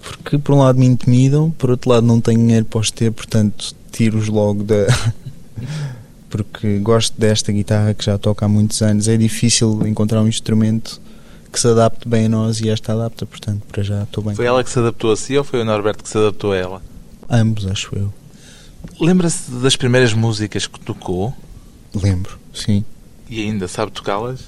Porque 0.00 0.38
por 0.38 0.54
um 0.54 0.58
lado 0.58 0.78
me 0.78 0.86
intimidam, 0.86 1.50
por 1.50 1.70
outro 1.70 1.90
lado 1.90 2.06
não 2.06 2.20
tenho 2.20 2.38
dinheiro 2.38 2.64
para 2.64 2.80
os 2.80 2.90
ter, 2.90 3.12
portanto 3.12 3.76
tiro-os 3.90 4.28
logo 4.28 4.62
da. 4.62 4.86
Porque 6.28 6.78
gosto 6.78 7.18
desta 7.18 7.50
guitarra 7.50 7.94
que 7.94 8.04
já 8.04 8.18
toca 8.18 8.44
há 8.44 8.48
muitos 8.48 8.82
anos. 8.82 9.08
É 9.08 9.16
difícil 9.16 9.86
encontrar 9.86 10.20
um 10.20 10.28
instrumento 10.28 11.00
que 11.50 11.58
se 11.58 11.66
adapte 11.68 12.06
bem 12.06 12.26
a 12.26 12.28
nós 12.28 12.60
e 12.60 12.68
esta 12.68 12.92
adapta, 12.92 13.24
portanto, 13.24 13.62
para 13.66 13.82
já 13.82 14.02
estou 14.02 14.22
bem. 14.22 14.34
Foi 14.34 14.44
ela 14.44 14.62
que 14.62 14.70
se 14.70 14.78
adaptou 14.78 15.10
a 15.10 15.16
si 15.16 15.38
ou 15.38 15.42
foi 15.42 15.62
o 15.62 15.64
Norberto 15.64 16.02
que 16.02 16.08
se 16.08 16.18
adaptou 16.18 16.52
a 16.52 16.56
ela? 16.56 16.82
Ambos, 17.30 17.66
acho 17.66 17.96
eu. 17.96 18.12
Lembra-se 19.00 19.50
das 19.50 19.74
primeiras 19.74 20.12
músicas 20.12 20.66
que 20.66 20.78
tocou? 20.80 21.34
Lembro, 21.94 22.38
sim. 22.52 22.84
E 23.28 23.40
ainda 23.40 23.66
sabe 23.66 23.92
tocá-las? 23.92 24.40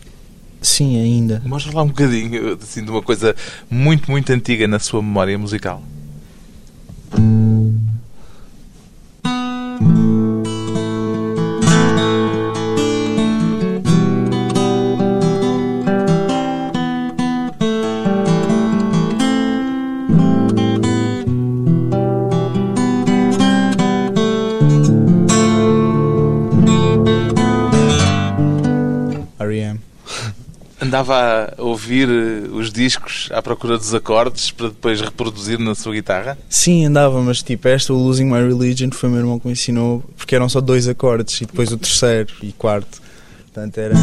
Sim, 0.61 1.01
ainda. 1.01 1.43
Mostra 1.45 1.75
lá 1.75 1.83
um 1.83 1.89
bocadinho 1.89 2.59
assim, 2.61 2.85
de 2.85 2.91
uma 2.91 3.03
coisa 3.03 3.35
muito, 3.71 4.11
muito 4.11 4.31
antiga 4.31 4.69
na 4.69 4.79
sua 4.79 5.03
memória 5.03 5.39
musical. 5.39 5.83
R.E.M. 7.13 7.40
Andava 31.11 31.55
a 31.59 31.63
ouvir 31.65 32.09
eh, 32.09 32.49
os 32.53 32.71
discos 32.71 33.29
à 33.33 33.43
procura 33.43 33.77
dos 33.77 33.93
acordes 33.93 34.53
para 34.53 34.69
depois 34.69 35.01
reproduzir 35.01 35.59
na 35.59 35.75
sua 35.75 35.95
guitarra? 35.95 36.39
Sim, 36.49 36.85
andava, 36.85 37.21
mas 37.21 37.43
tipo, 37.43 37.67
esta, 37.67 37.93
o 37.93 37.97
Losing 37.97 38.27
My 38.27 38.39
Religion, 38.39 38.91
foi 38.93 39.09
o 39.09 39.13
meu 39.13 39.21
irmão 39.21 39.41
que 39.41 39.47
me 39.49 39.53
ensinou, 39.53 40.05
porque 40.17 40.37
eram 40.37 40.49
só 40.49 40.61
dois 40.61 40.87
acordes 40.87 41.41
e 41.41 41.47
depois 41.47 41.73
o 41.73 41.77
terceiro 41.77 42.33
e 42.45 42.53
quarto. 42.53 43.03
Portanto, 43.43 43.79
era. 43.79 43.95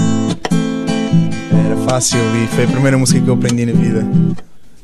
Era 1.65 1.77
fácil 1.89 2.19
e 2.43 2.47
foi 2.47 2.65
a 2.65 2.67
primeira 2.67 2.97
música 2.97 3.21
que 3.21 3.29
eu 3.29 3.35
aprendi 3.35 3.65
na 3.65 3.71
vida. 3.71 4.05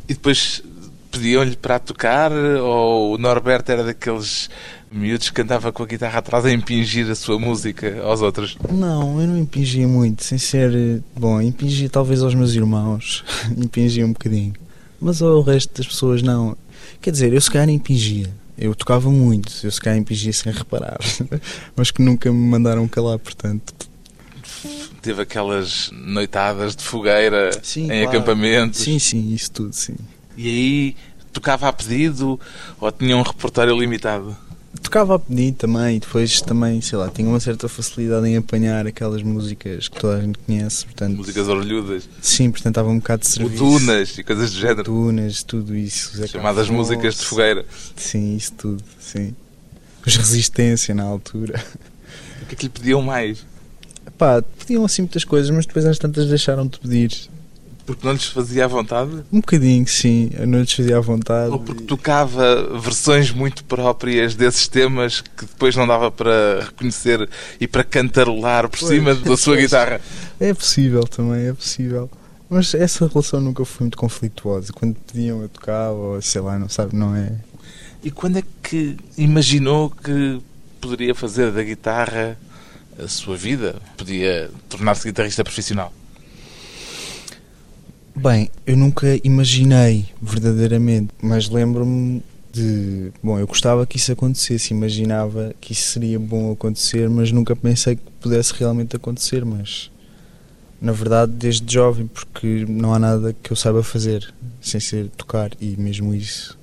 E 0.07 0.13
depois 0.13 0.63
pediam-lhe 1.11 1.57
para 1.57 1.77
tocar 1.77 2.31
ou 2.31 3.15
o 3.15 3.17
Norberto 3.17 3.69
era 3.69 3.83
daqueles 3.83 4.49
miúdos 4.93 5.29
que 5.29 5.35
cantava 5.35 5.71
com 5.71 5.83
a 5.83 5.85
guitarra 5.85 6.19
atrás 6.19 6.45
a 6.45 6.51
impingir 6.51 7.09
a 7.09 7.15
sua 7.15 7.39
música 7.39 8.01
aos 8.03 8.21
outros? 8.21 8.57
Não, 8.71 9.19
eu 9.19 9.27
não 9.27 9.37
impingia 9.37 9.87
muito, 9.87 10.23
sem 10.23 10.37
ser. 10.37 11.01
Bom, 11.17 11.41
impingia 11.41 11.89
talvez 11.89 12.21
aos 12.21 12.35
meus 12.35 12.53
irmãos, 12.53 13.23
impingia 13.57 14.05
um 14.05 14.13
bocadinho. 14.13 14.53
Mas 15.01 15.21
ao 15.21 15.41
resto 15.41 15.75
das 15.75 15.87
pessoas 15.87 16.21
não. 16.21 16.55
Quer 17.01 17.11
dizer, 17.11 17.33
eu 17.33 17.41
se 17.41 17.51
calhar 17.51 17.69
impingia. 17.69 18.29
Eu 18.57 18.75
tocava 18.75 19.09
muito, 19.09 19.51
eu 19.63 19.71
se 19.71 19.81
calhar 19.81 19.97
impingia 19.97 20.31
sem 20.31 20.53
reparar. 20.53 20.99
Mas 21.75 21.89
que 21.89 22.01
nunca 22.01 22.31
me 22.31 22.47
mandaram 22.47 22.87
calar, 22.87 23.17
portanto. 23.17 23.73
Teve 25.01 25.23
aquelas 25.23 25.89
noitadas 25.91 26.75
de 26.75 26.83
fogueira 26.83 27.51
Sim, 27.61 27.85
em 27.85 27.87
claro. 27.87 28.09
acampamentos. 28.09 28.79
Sim, 28.79 28.99
sim, 28.99 29.33
isso 29.33 29.51
tudo, 29.51 29.73
sim. 29.73 29.95
E 30.37 30.47
aí 30.47 30.95
tocava 31.33 31.67
a 31.67 31.73
pedido 31.73 32.39
ou 32.79 32.91
tinha 32.91 33.17
um 33.17 33.21
repertório 33.21 33.77
limitado? 33.77 34.37
Tocava 34.81 35.15
a 35.15 35.19
pedir 35.19 35.53
também, 35.53 35.97
e 35.97 35.99
depois 35.99 36.41
também, 36.41 36.81
sei 36.81 36.97
lá, 36.97 37.07
tinha 37.09 37.27
uma 37.27 37.39
certa 37.39 37.69
facilidade 37.69 38.27
em 38.27 38.37
apanhar 38.37 38.85
aquelas 38.87 39.21
músicas 39.21 39.87
que 39.87 39.99
toda 39.99 40.17
a 40.17 40.21
gente 40.21 40.37
conhece, 40.39 40.85
portanto. 40.85 41.15
Músicas 41.15 41.47
orelhudas, 41.47 42.09
Sim, 42.21 42.49
portanto 42.51 42.71
estava 42.73 42.89
um 42.89 42.97
bocado 42.97 43.21
de 43.21 43.27
o 43.27 43.31
serviço. 43.31 43.57
tunas 43.63 44.17
e 44.17 44.23
coisas 44.23 44.51
do 44.51 44.59
género. 44.59 44.83
Tunas, 44.83 45.43
tudo 45.43 45.75
isso. 45.75 46.17
Zé 46.17 46.27
Chamadas 46.27 46.67
Carlos, 46.67 46.89
músicas 46.89 47.15
de 47.15 47.25
fogueira. 47.25 47.65
Sim, 47.95 48.35
isso 48.35 48.53
tudo, 48.53 48.83
sim. 48.99 49.35
Os 50.05 50.15
Resistência 50.15 50.93
na 50.93 51.03
altura. 51.03 51.63
O 52.41 52.45
que 52.47 52.53
é 52.53 52.57
que 52.57 52.63
lhe 52.65 52.69
pediam 52.69 53.01
mais? 53.01 53.45
Pá, 54.17 54.41
pediam 54.59 54.83
assim 54.83 55.03
muitas 55.03 55.23
coisas, 55.23 55.49
mas 55.49 55.65
depois 55.65 55.85
às 55.85 55.97
tantas 55.97 56.27
deixaram 56.27 56.67
de 56.67 56.77
pedir. 56.79 57.11
Porque 57.85 58.05
não 58.05 58.13
lhes 58.13 58.25
fazia 58.25 58.63
à 58.63 58.67
vontade? 58.67 59.11
Um 59.31 59.41
bocadinho, 59.41 59.85
sim. 59.85 60.29
Eu 60.37 60.47
não 60.47 60.61
lhes 60.61 60.71
fazia 60.71 60.97
à 60.97 61.01
vontade. 61.01 61.51
Ou 61.51 61.59
porque 61.59 61.83
tocava 61.83 62.79
versões 62.79 63.29
muito 63.31 63.63
próprias 63.65 64.35
desses 64.35 64.67
temas 64.69 65.19
que 65.19 65.45
depois 65.45 65.75
não 65.75 65.85
dava 65.85 66.09
para 66.09 66.61
reconhecer 66.63 67.29
e 67.59 67.67
para 67.67 67.83
cantarolar 67.83 68.69
por 68.69 68.79
Pois. 68.79 68.89
cima 68.91 69.13
da 69.13 69.35
sua 69.35 69.57
guitarra? 69.61 69.99
É 70.39 70.53
possível 70.53 71.03
também, 71.03 71.47
é 71.47 71.53
possível. 71.53 72.09
Mas 72.49 72.73
essa 72.73 73.05
relação 73.07 73.41
nunca 73.41 73.65
foi 73.65 73.85
muito 73.85 73.97
conflituosa. 73.97 74.71
Quando 74.71 74.95
pediam 74.95 75.41
eu 75.41 75.49
tocava, 75.49 75.93
ou 75.93 76.21
sei 76.21 76.39
lá, 76.39 76.57
não 76.57 76.69
sabe, 76.69 76.95
não 76.95 77.13
é. 77.15 77.33
E 78.01 78.11
quando 78.11 78.37
é 78.37 78.43
que 78.61 78.95
imaginou 79.17 79.89
que 79.89 80.39
poderia 80.79 81.13
fazer 81.15 81.51
da 81.51 81.63
guitarra 81.63 82.37
a 82.97 83.07
sua 83.09 83.35
vida? 83.35 83.75
Podia 83.97 84.49
tornar-se 84.69 85.05
guitarrista 85.07 85.43
profissional? 85.43 85.91
Bem, 88.15 88.49
eu 88.65 88.77
nunca 88.77 89.19
imaginei 89.23 90.05
verdadeiramente, 90.21 91.09
mas 91.21 91.49
lembro-me 91.49 92.21
de. 92.51 93.11
Bom, 93.23 93.39
eu 93.39 93.47
gostava 93.47 93.85
que 93.87 93.97
isso 93.97 94.11
acontecesse, 94.11 94.71
imaginava 94.73 95.53
que 95.59 95.73
isso 95.73 95.91
seria 95.93 96.19
bom 96.19 96.51
acontecer, 96.51 97.09
mas 97.09 97.31
nunca 97.31 97.55
pensei 97.55 97.95
que 97.95 98.03
pudesse 98.21 98.53
realmente 98.53 98.95
acontecer. 98.95 99.43
Mas 99.43 99.89
na 100.79 100.91
verdade, 100.91 101.31
desde 101.31 101.73
jovem, 101.73 102.05
porque 102.05 102.65
não 102.69 102.93
há 102.93 102.99
nada 102.99 103.33
que 103.41 103.51
eu 103.51 103.55
saiba 103.55 103.81
fazer 103.81 104.31
sem 104.61 104.79
ser 104.79 105.07
tocar, 105.17 105.49
e 105.59 105.75
mesmo 105.77 106.13
isso. 106.13 106.57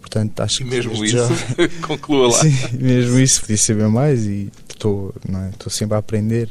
Portanto, 0.00 0.38
acho 0.40 0.62
E 0.62 0.64
que 0.64 0.70
mesmo 0.70 0.92
isso, 1.04 1.16
jovem- 1.16 1.68
conclua 1.82 2.28
lá. 2.28 2.40
Sim, 2.42 2.54
mesmo 2.78 3.18
isso, 3.18 3.40
podia 3.40 3.56
saber 3.56 3.88
mais 3.88 4.24
e 4.26 4.50
estou 4.68 5.14
não 5.28 5.40
é? 5.44 5.50
estou 5.50 5.70
sempre 5.70 5.94
a 5.94 5.98
aprender. 5.98 6.48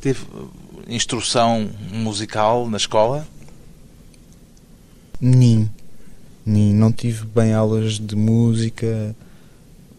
Teve 0.00 0.20
uh, 0.34 0.50
instrução 0.88 1.68
musical 1.92 2.68
na 2.68 2.76
escola? 2.76 3.26
Nem, 5.20 5.70
nem, 6.44 6.74
não 6.74 6.92
tive 6.92 7.24
bem 7.26 7.52
aulas 7.54 7.98
de 7.98 8.16
música 8.16 9.14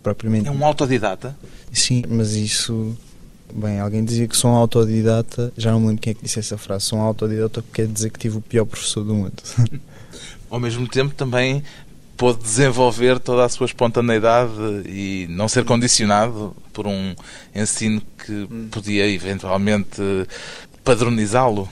propriamente. 0.03 0.47
É 0.47 0.51
um 0.51 0.65
autodidata? 0.65 1.35
Sim, 1.71 2.03
mas 2.07 2.33
isso. 2.33 2.95
Bem, 3.53 3.79
alguém 3.79 4.03
dizia 4.03 4.27
que 4.27 4.35
sou 4.35 4.51
um 4.51 4.55
autodidata, 4.55 5.53
já 5.55 5.71
não 5.71 5.79
me 5.79 5.87
lembro 5.87 6.01
quem 6.01 6.11
é 6.11 6.13
que 6.13 6.23
disse 6.23 6.39
essa 6.39 6.57
frase. 6.57 6.85
Sou 6.85 6.99
um 6.99 7.01
autodidata 7.01 7.61
porque 7.61 7.81
quer 7.81 7.87
dizer 7.87 8.09
que 8.09 8.19
tive 8.19 8.37
o 8.37 8.41
pior 8.41 8.65
professor 8.65 9.03
do 9.03 9.13
mundo. 9.13 9.41
Ao 10.49 10.59
mesmo 10.59 10.87
tempo 10.87 11.13
também 11.13 11.63
pôde 12.17 12.41
desenvolver 12.41 13.19
toda 13.19 13.43
a 13.43 13.49
sua 13.49 13.65
espontaneidade 13.65 14.51
e 14.85 15.27
não 15.29 15.47
ser 15.47 15.65
condicionado 15.65 16.55
por 16.71 16.87
um 16.87 17.15
ensino 17.53 18.01
que 18.25 18.47
podia 18.71 19.07
eventualmente 19.07 20.01
padronizá-lo. 20.83 21.69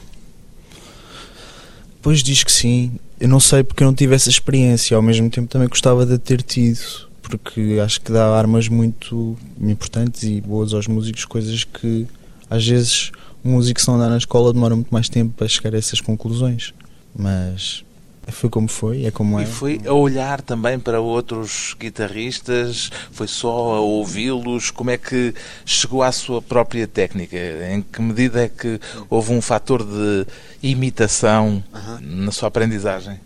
Pois 2.03 2.21
diz 2.21 2.43
que 2.43 2.51
sim. 2.51 2.91
Eu 3.17 3.29
não 3.29 3.39
sei 3.39 3.63
porque 3.63 3.81
eu 3.81 3.87
não 3.87 3.95
tive 3.95 4.13
essa 4.13 4.29
experiência. 4.29 4.95
Ao 4.95 5.01
mesmo 5.01 5.29
tempo 5.29 5.47
também 5.47 5.69
gostava 5.69 6.05
de 6.05 6.19
ter 6.19 6.41
tido. 6.43 7.07
Porque 7.21 7.79
acho 7.81 8.01
que 8.01 8.11
dá 8.11 8.27
armas 8.37 8.67
muito 8.67 9.37
importantes 9.59 10.23
e 10.23 10.41
boas 10.41 10.73
aos 10.73 10.85
músicos, 10.85 11.23
coisas 11.23 11.63
que 11.63 12.05
às 12.49 12.67
vezes 12.67 13.11
o 13.41 13.47
músico 13.47 13.79
se 13.79 13.87
não 13.87 13.97
dá 13.97 14.09
na 14.09 14.17
escola 14.17 14.51
demora 14.53 14.75
muito 14.75 14.93
mais 14.93 15.07
tempo 15.07 15.33
para 15.35 15.47
chegar 15.47 15.73
a 15.73 15.77
essas 15.77 16.01
conclusões. 16.01 16.73
Mas 17.17 17.85
foi 18.31 18.49
como 18.49 18.67
foi, 18.67 19.05
é 19.05 19.11
como 19.11 19.39
é. 19.39 19.43
E 19.43 19.45
foi 19.45 19.81
a 19.85 19.93
olhar 19.93 20.41
também 20.41 20.79
para 20.79 20.99
outros 21.01 21.75
guitarristas, 21.79 22.89
foi 23.11 23.27
só 23.27 23.75
a 23.75 23.79
ouvi-los. 23.81 24.71
Como 24.71 24.89
é 24.89 24.97
que 24.97 25.33
chegou 25.65 26.01
à 26.01 26.11
sua 26.11 26.41
própria 26.41 26.87
técnica? 26.87 27.37
Em 27.71 27.81
que 27.81 28.01
medida 28.01 28.43
é 28.43 28.49
que 28.49 28.79
houve 29.09 29.33
um 29.33 29.41
fator 29.41 29.83
de 29.83 30.25
imitação 30.61 31.63
na 32.01 32.31
sua 32.31 32.47
aprendizagem? 32.47 33.19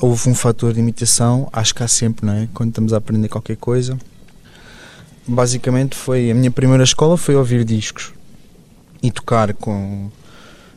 houve 0.00 0.28
um 0.28 0.34
fator 0.34 0.72
de 0.72 0.80
imitação, 0.80 1.48
acho 1.52 1.74
que 1.74 1.82
há 1.82 1.88
sempre, 1.88 2.26
não 2.26 2.34
é? 2.34 2.48
Quando 2.52 2.70
estamos 2.70 2.92
a 2.92 2.98
aprender 2.98 3.28
qualquer 3.28 3.56
coisa. 3.56 3.98
Basicamente 5.26 5.96
foi 5.96 6.30
a 6.30 6.34
minha 6.34 6.50
primeira 6.50 6.84
escola 6.84 7.16
foi 7.16 7.34
ouvir 7.34 7.64
discos 7.64 8.12
e 9.02 9.10
tocar 9.10 9.54
com, 9.54 10.10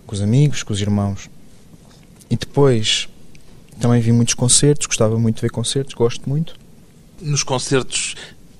com 0.06 0.16
os 0.16 0.22
amigos, 0.22 0.64
com 0.64 0.72
os 0.72 0.80
irmãos. 0.80 1.30
E 2.30 2.36
depois 2.36 3.08
também 3.80 4.02
vi 4.02 4.12
muitos 4.12 4.34
concertos, 4.34 4.88
gostava 4.88 5.18
muito 5.20 5.36
de 5.38 5.42
ver 5.42 5.50
concertos, 5.52 5.94
gosto 5.94 6.28
muito. 6.30 6.56
Nos 7.22 7.44
concertos 7.44 8.16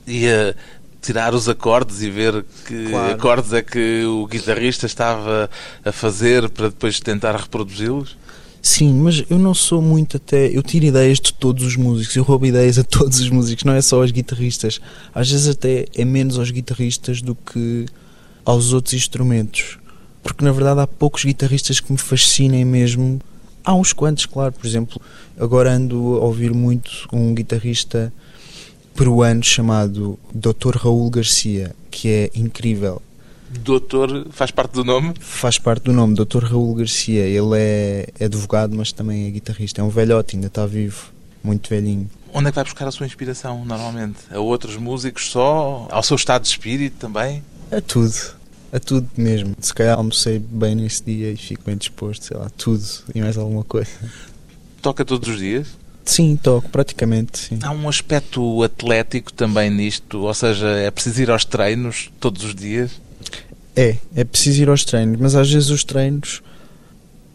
ia 0.06 0.56
tirar 1.02 1.34
os 1.34 1.48
acordes 1.48 2.02
e 2.02 2.10
ver 2.10 2.46
que 2.66 2.90
Claro. 2.90 3.14
acordes 3.14 3.54
é 3.54 3.62
que 3.62 4.04
o 4.06 4.26
guitarrista 4.28 4.86
estava 4.86 5.50
a 5.84 5.92
fazer 5.92 6.50
para 6.50 6.70
depois 6.70 7.00
tentar 7.00 7.36
reproduzi-los? 7.36 8.18
Sim, 8.62 8.94
mas 8.96 9.24
eu 9.30 9.38
não 9.40 9.54
sou 9.54 9.82
muito 9.82 10.18
até. 10.18 10.48
Eu 10.48 10.62
tiro 10.62 10.86
ideias 10.86 11.20
de 11.20 11.32
todos 11.34 11.64
os 11.64 11.76
músicos, 11.76 12.16
eu 12.16 12.24
roubo 12.24 12.46
ideias 12.46 12.78
a 12.78 12.84
todos 12.84 13.20
os 13.20 13.30
músicos, 13.30 13.64
não 13.64 13.74
é 13.74 13.82
só 13.82 14.02
aos 14.02 14.12
guitarristas. 14.12 14.82
Às 15.14 15.32
vezes 15.32 15.48
até 15.48 15.86
é 15.96 16.04
menos 16.04 16.38
aos 16.38 16.52
guitarristas 16.52 17.22
do 17.22 17.34
que 17.36 17.86
aos 18.44 18.74
outros 18.74 18.94
instrumentos. 18.94 19.78
Porque 20.22 20.44
na 20.44 20.52
verdade 20.52 20.82
há 20.82 20.88
poucos 20.88 21.24
guitarristas 21.24 21.80
que 21.80 21.92
me 21.92 21.98
fascinem 21.98 22.66
mesmo. 22.66 23.22
Há 23.68 23.74
uns 23.74 23.92
quantos, 23.92 24.26
claro, 24.26 24.54
por 24.54 24.66
exemplo, 24.66 25.02
agora 25.38 25.74
ando 25.74 26.16
a 26.16 26.24
ouvir 26.24 26.54
muito 26.54 26.90
um 27.12 27.36
guitarrista 27.36 28.14
peruano 28.96 29.44
chamado 29.44 30.18
Dr. 30.34 30.78
Raul 30.78 31.10
Garcia, 31.10 31.76
que 31.92 32.08
é 32.08 32.32
incrível. 32.34 33.02
Doutor 33.50 34.28
faz 34.30 34.52
parte 34.52 34.72
do 34.72 34.86
nome? 34.86 35.14
Faz 35.20 35.60
parte 35.60 35.84
do 35.84 35.92
nome, 35.92 36.16
Dr. 36.16 36.46
Raul 36.46 36.76
Garcia. 36.76 37.26
Ele 37.26 37.58
é 37.58 38.08
advogado, 38.24 38.74
mas 38.74 38.94
também 38.94 39.28
é 39.28 39.32
guitarrista. 39.32 39.82
É 39.82 39.84
um 39.84 39.90
velhote, 39.90 40.38
ainda 40.38 40.48
está 40.48 40.66
vivo, 40.66 41.12
muito 41.44 41.70
velhinho. 41.70 42.10
Onde 42.34 42.48
é 42.48 42.52
que 42.52 42.56
vai 42.56 42.64
buscar 42.64 42.88
a 42.88 42.92
sua 42.92 43.06
inspiração, 43.06 43.66
normalmente? 43.66 44.20
A 44.32 44.40
outros 44.40 44.78
músicos 44.78 45.30
só? 45.30 45.90
Ao 45.92 46.02
seu 46.02 46.16
estado 46.16 46.44
de 46.44 46.48
espírito 46.48 46.96
também? 47.00 47.44
A 47.70 47.82
tudo. 47.82 48.37
A 48.72 48.80
tudo 48.80 49.08
mesmo. 49.18 49.56
Se 49.60 49.74
calhar 49.74 49.98
almocei 49.98 50.40
bem 50.40 50.76
nesse 50.76 51.04
dia 51.04 51.32
e 51.32 51.38
fico 51.38 51.64
bem 51.66 51.78
disposto, 51.78 52.26
sei 52.26 52.38
lá, 52.38 52.50
tudo 52.58 52.84
e 53.16 53.22
mais 53.22 53.38
alguma 53.38 53.64
coisa. 53.64 53.90
Toca 54.82 55.06
todos 55.06 55.30
os 55.30 55.40
dias? 55.40 55.68
Sim, 56.04 56.38
toco, 56.42 56.70
praticamente, 56.70 57.38
sim. 57.38 57.60
Há 57.62 57.72
um 57.72 57.90
aspecto 57.90 58.64
atlético 58.64 59.32
também 59.34 59.70
nisto, 59.70 60.22
ou 60.22 60.34
seja, 60.34 60.68
é 60.68 60.90
preciso 60.90 61.22
ir 61.22 61.30
aos 61.30 61.44
treinos 61.44 62.10
todos 62.20 62.46
os 62.46 62.56
dias? 62.56 62.92
É, 63.76 63.98
é 64.16 64.24
preciso 64.24 64.62
ir 64.62 64.70
aos 64.70 64.86
treinos, 64.86 65.20
mas 65.20 65.36
às 65.36 65.52
vezes 65.52 65.70
os 65.70 65.84
treinos. 65.84 66.42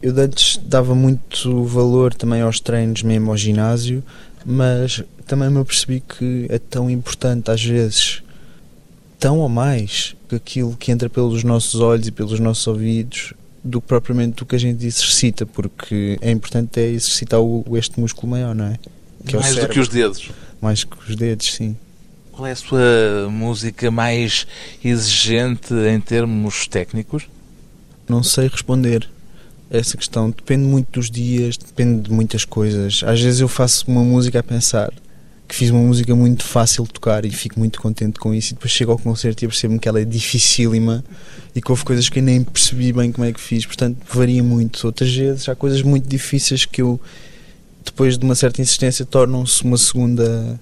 Eu 0.00 0.18
antes 0.18 0.56
dava 0.56 0.94
muito 0.94 1.64
valor 1.64 2.14
também 2.14 2.40
aos 2.40 2.60
treinos, 2.60 3.02
mesmo 3.02 3.30
ao 3.30 3.36
ginásio, 3.36 4.02
mas 4.44 5.04
também 5.26 5.50
me 5.50 5.60
apercebi 5.60 6.00
que 6.00 6.46
é 6.48 6.58
tão 6.58 6.90
importante 6.90 7.50
às 7.50 7.62
vezes, 7.62 8.22
tão 9.18 9.38
ou 9.38 9.48
mais, 9.48 10.16
aquilo 10.36 10.76
que 10.76 10.90
entra 10.90 11.08
pelos 11.08 11.44
nossos 11.44 11.80
olhos 11.80 12.06
e 12.06 12.10
pelos 12.10 12.38
nossos 12.40 12.66
ouvidos 12.66 13.34
do 13.62 13.80
que 13.80 13.86
propriamente 13.86 14.42
o 14.42 14.46
que 14.46 14.56
a 14.56 14.58
gente 14.58 14.84
exercita, 14.84 15.46
porque 15.46 16.18
é 16.20 16.30
importante 16.30 16.80
é 16.80 16.88
exercitar 16.88 17.40
o, 17.40 17.64
este 17.76 18.00
músculo 18.00 18.30
maior, 18.30 18.54
não 18.54 18.66
é? 18.66 18.78
Que 19.26 19.36
mais 19.36 19.56
é 19.56 19.60
do 19.60 19.68
que 19.68 19.78
os 19.78 19.88
dedos. 19.88 20.30
Mais 20.60 20.84
que 20.84 20.96
os 21.08 21.14
dedos, 21.14 21.52
sim. 21.54 21.76
Qual 22.32 22.46
é 22.46 22.52
a 22.52 22.56
sua 22.56 23.28
música 23.30 23.90
mais 23.90 24.46
exigente 24.82 25.72
em 25.74 26.00
termos 26.00 26.66
técnicos? 26.66 27.28
Não 28.08 28.22
sei 28.22 28.48
responder 28.48 29.08
a 29.70 29.76
essa 29.76 29.96
questão. 29.96 30.30
Depende 30.30 30.64
muito 30.64 30.98
dos 30.98 31.10
dias, 31.10 31.56
depende 31.56 32.08
de 32.08 32.12
muitas 32.12 32.44
coisas. 32.44 33.02
Às 33.04 33.20
vezes 33.20 33.40
eu 33.40 33.48
faço 33.48 33.84
uma 33.86 34.02
música 34.02 34.40
a 34.40 34.42
pensar 34.42 34.92
que 35.52 35.58
fiz 35.58 35.68
uma 35.68 35.82
música 35.82 36.16
muito 36.16 36.44
fácil 36.44 36.82
de 36.84 36.94
tocar 36.94 37.26
e 37.26 37.30
fico 37.30 37.58
muito 37.58 37.78
contente 37.78 38.18
com 38.18 38.32
isso. 38.32 38.52
E 38.52 38.54
depois 38.54 38.72
chego 38.72 38.90
ao 38.90 38.98
concerto 38.98 39.44
e 39.44 39.48
percebo 39.48 39.78
que 39.78 39.86
ela 39.86 40.00
é 40.00 40.04
dificílima 40.04 41.04
e 41.54 41.60
que 41.60 41.70
houve 41.70 41.84
coisas 41.84 42.08
que 42.08 42.20
eu 42.20 42.22
nem 42.22 42.42
percebi 42.42 42.90
bem 42.90 43.12
como 43.12 43.26
é 43.26 43.32
que 43.34 43.38
fiz. 43.40 43.66
Portanto, 43.66 43.98
varia 44.10 44.42
muito. 44.42 44.86
Outras 44.86 45.14
vezes 45.14 45.46
há 45.50 45.54
coisas 45.54 45.82
muito 45.82 46.08
difíceis 46.08 46.64
que 46.64 46.80
eu, 46.80 46.98
depois 47.84 48.16
de 48.16 48.24
uma 48.24 48.34
certa 48.34 48.62
insistência, 48.62 49.04
tornam-se 49.04 49.62
uma 49.62 49.76
segunda 49.76 50.58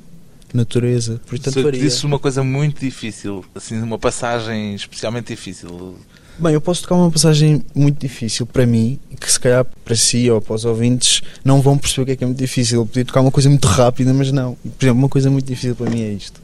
natureza. 0.53 1.21
Portanto, 1.25 1.71
disse 1.71 2.05
uma 2.05 2.19
coisa 2.19 2.43
muito 2.43 2.81
difícil, 2.81 3.45
assim, 3.55 3.81
uma 3.81 3.97
passagem 3.97 4.75
especialmente 4.75 5.29
difícil. 5.29 5.97
Bem, 6.41 6.55
eu 6.55 6.61
posso 6.63 6.81
tocar 6.81 6.95
uma 6.95 7.11
passagem 7.11 7.63
muito 7.75 8.01
difícil 8.01 8.47
para 8.47 8.65
mim, 8.65 8.99
que 9.21 9.31
se 9.31 9.39
calhar 9.39 9.63
para 9.85 9.95
si 9.95 10.31
ou 10.31 10.41
para 10.41 10.55
os 10.55 10.65
ouvintes 10.65 11.21
não 11.45 11.61
vão 11.61 11.77
perceber 11.77 12.03
o 12.03 12.07
que 12.07 12.13
é 12.13 12.17
que 12.17 12.25
é 12.25 12.27
muito 12.27 12.39
difícil. 12.39 12.81
Eu 12.81 12.87
podia 12.87 13.05
tocar 13.05 13.21
uma 13.21 13.31
coisa 13.31 13.51
muito 13.51 13.69
rápida, 13.69 14.15
mas 14.15 14.33
não. 14.33 14.55
Por 14.55 14.87
exemplo, 14.87 14.99
uma 15.01 15.09
coisa 15.11 15.31
muito 15.31 15.45
difícil 15.45 15.77
para 15.77 15.91
mim 15.91 16.01
é 16.01 16.13
isto. 16.13 16.41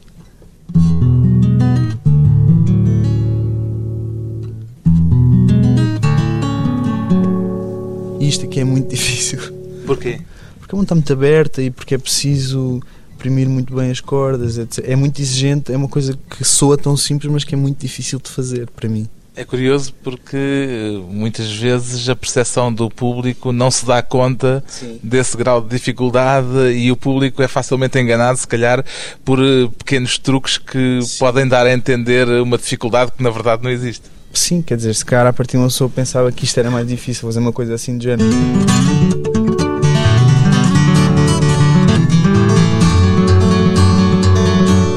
Isto 8.19 8.45
aqui 8.45 8.59
é 8.59 8.63
muito 8.63 8.89
difícil. 8.93 9.39
Porquê? 9.87 10.21
Porque 10.59 10.75
a 10.75 10.77
mão 10.77 10.83
está 10.83 10.93
muito 10.93 11.11
aberta 11.11 11.59
e 11.59 11.71
porque 11.71 11.95
é 11.95 11.97
preciso 11.97 12.79
imprimir 13.15 13.49
muito 13.49 13.75
bem 13.75 13.89
as 13.89 13.99
cordas, 13.99 14.59
etc. 14.59 14.87
É 14.87 14.95
muito 14.95 15.19
exigente, 15.19 15.73
é 15.73 15.75
uma 15.75 15.87
coisa 15.87 16.15
que 16.29 16.45
soa 16.45 16.77
tão 16.77 16.95
simples, 16.95 17.33
mas 17.33 17.43
que 17.43 17.55
é 17.55 17.57
muito 17.57 17.79
difícil 17.79 18.19
de 18.19 18.29
fazer 18.29 18.69
para 18.69 18.87
mim. 18.87 19.09
É 19.39 19.45
curioso 19.45 19.93
porque 20.03 20.35
eh, 20.35 20.99
muitas 21.11 21.51
vezes 21.51 22.09
a 22.09 22.15
percepção 22.15 22.73
do 22.73 22.89
público 22.89 23.51
não 23.51 23.69
se 23.69 23.85
dá 23.85 24.01
conta 24.01 24.63
Sim. 24.67 24.99
desse 25.03 25.37
grau 25.37 25.61
de 25.61 25.69
dificuldade 25.69 26.71
e 26.75 26.91
o 26.91 26.97
público 26.97 27.43
é 27.43 27.47
facilmente 27.47 27.99
enganado, 27.99 28.39
se 28.39 28.47
calhar, 28.47 28.83
por 29.23 29.37
eh, 29.39 29.69
pequenos 29.77 30.17
truques 30.17 30.57
que 30.57 31.01
Sim. 31.03 31.19
podem 31.19 31.47
dar 31.47 31.67
a 31.67 31.71
entender 31.71 32.27
uma 32.27 32.57
dificuldade 32.57 33.11
que 33.15 33.21
na 33.21 33.29
verdade 33.29 33.61
não 33.61 33.69
existe. 33.69 34.05
Sim, 34.33 34.63
quer 34.63 34.75
dizer, 34.75 34.95
se 34.95 35.05
calhar 35.05 35.27
a 35.27 35.33
partir 35.33 35.51
de 35.51 35.57
uma 35.57 35.67
pessoa 35.67 35.87
pensava 35.87 36.31
que 36.31 36.43
isto 36.43 36.59
era 36.59 36.71
mais 36.71 36.87
difícil, 36.87 37.27
fazer 37.27 37.39
uma 37.39 37.53
coisa 37.53 37.75
assim 37.75 37.95
de 37.95 38.05
género. 38.05 38.27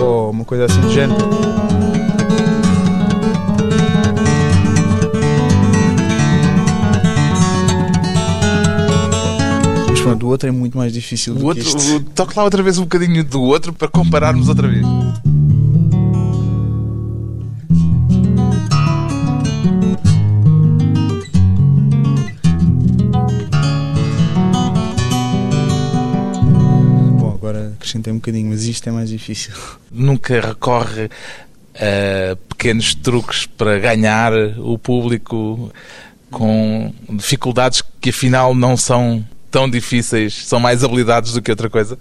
Ou 0.01 0.31
uma 0.31 0.47
coisa 0.47 0.65
assim 0.65 0.81
de 0.81 0.95
género. 0.95 1.50
Pronto, 10.11 10.27
o 10.27 10.29
outro 10.29 10.49
é 10.49 10.53
muito 10.53 10.77
mais 10.77 10.93
difícil 10.93 11.35
do 11.35 11.39
O 11.39 11.55
que 11.55 11.61
outro, 11.61 11.79
isto. 11.79 11.97
o- 11.97 12.01
toque 12.01 12.37
lá 12.37 12.45
outra 12.45 12.63
vez 12.63 12.79
um 12.79 12.83
bocadinho 12.83 13.23
do 13.25 13.41
outro 13.43 13.73
para 13.73 13.89
compararmos 13.89 14.49
outra 14.49 14.69
vez. 14.69 14.85
Bom, 27.19 27.33
agora 27.35 27.73
acrescentei 27.77 28.13
um 28.13 28.17
bocadinho, 28.17 28.49
mas 28.51 28.65
isto 28.65 28.89
é 28.89 28.93
mais 28.93 29.09
difícil. 29.11 29.53
Nunca 29.91 30.41
recorre 30.41 31.11
a 31.75 32.37
pequenos 32.49 32.95
truques 32.95 33.47
para 33.47 33.79
ganhar 33.79 34.33
o 34.59 34.79
público 34.79 35.71
com 36.31 36.93
dificuldades 37.09 37.83
que 38.01 38.11
afinal 38.11 38.55
não 38.55 38.77
são 38.77 39.25
tão 39.51 39.69
difíceis, 39.69 40.47
são 40.47 40.61
mais 40.61 40.85
habilidades 40.85 41.33
do 41.33 41.43
que 41.43 41.51
outra 41.51 41.69
coisa. 41.69 41.99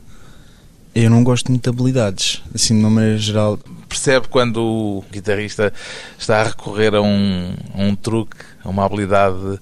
Eu 0.94 1.10
não 1.10 1.24
gosto 1.24 1.50
muito 1.50 1.64
de 1.64 1.70
habilidades, 1.70 2.42
assim, 2.54 2.74
de 2.74 2.80
uma 2.80 2.90
maneira 2.90 3.18
geral. 3.18 3.60
Percebe 3.88 4.28
quando 4.28 4.62
o 4.62 5.04
guitarrista 5.12 5.72
está 6.18 6.42
a 6.42 6.44
recorrer 6.46 6.96
a 6.96 7.02
um, 7.02 7.54
a 7.74 7.82
um 7.82 7.96
truque, 7.96 8.38
a 8.64 8.70
uma 8.70 8.86
habilidade 8.86 9.60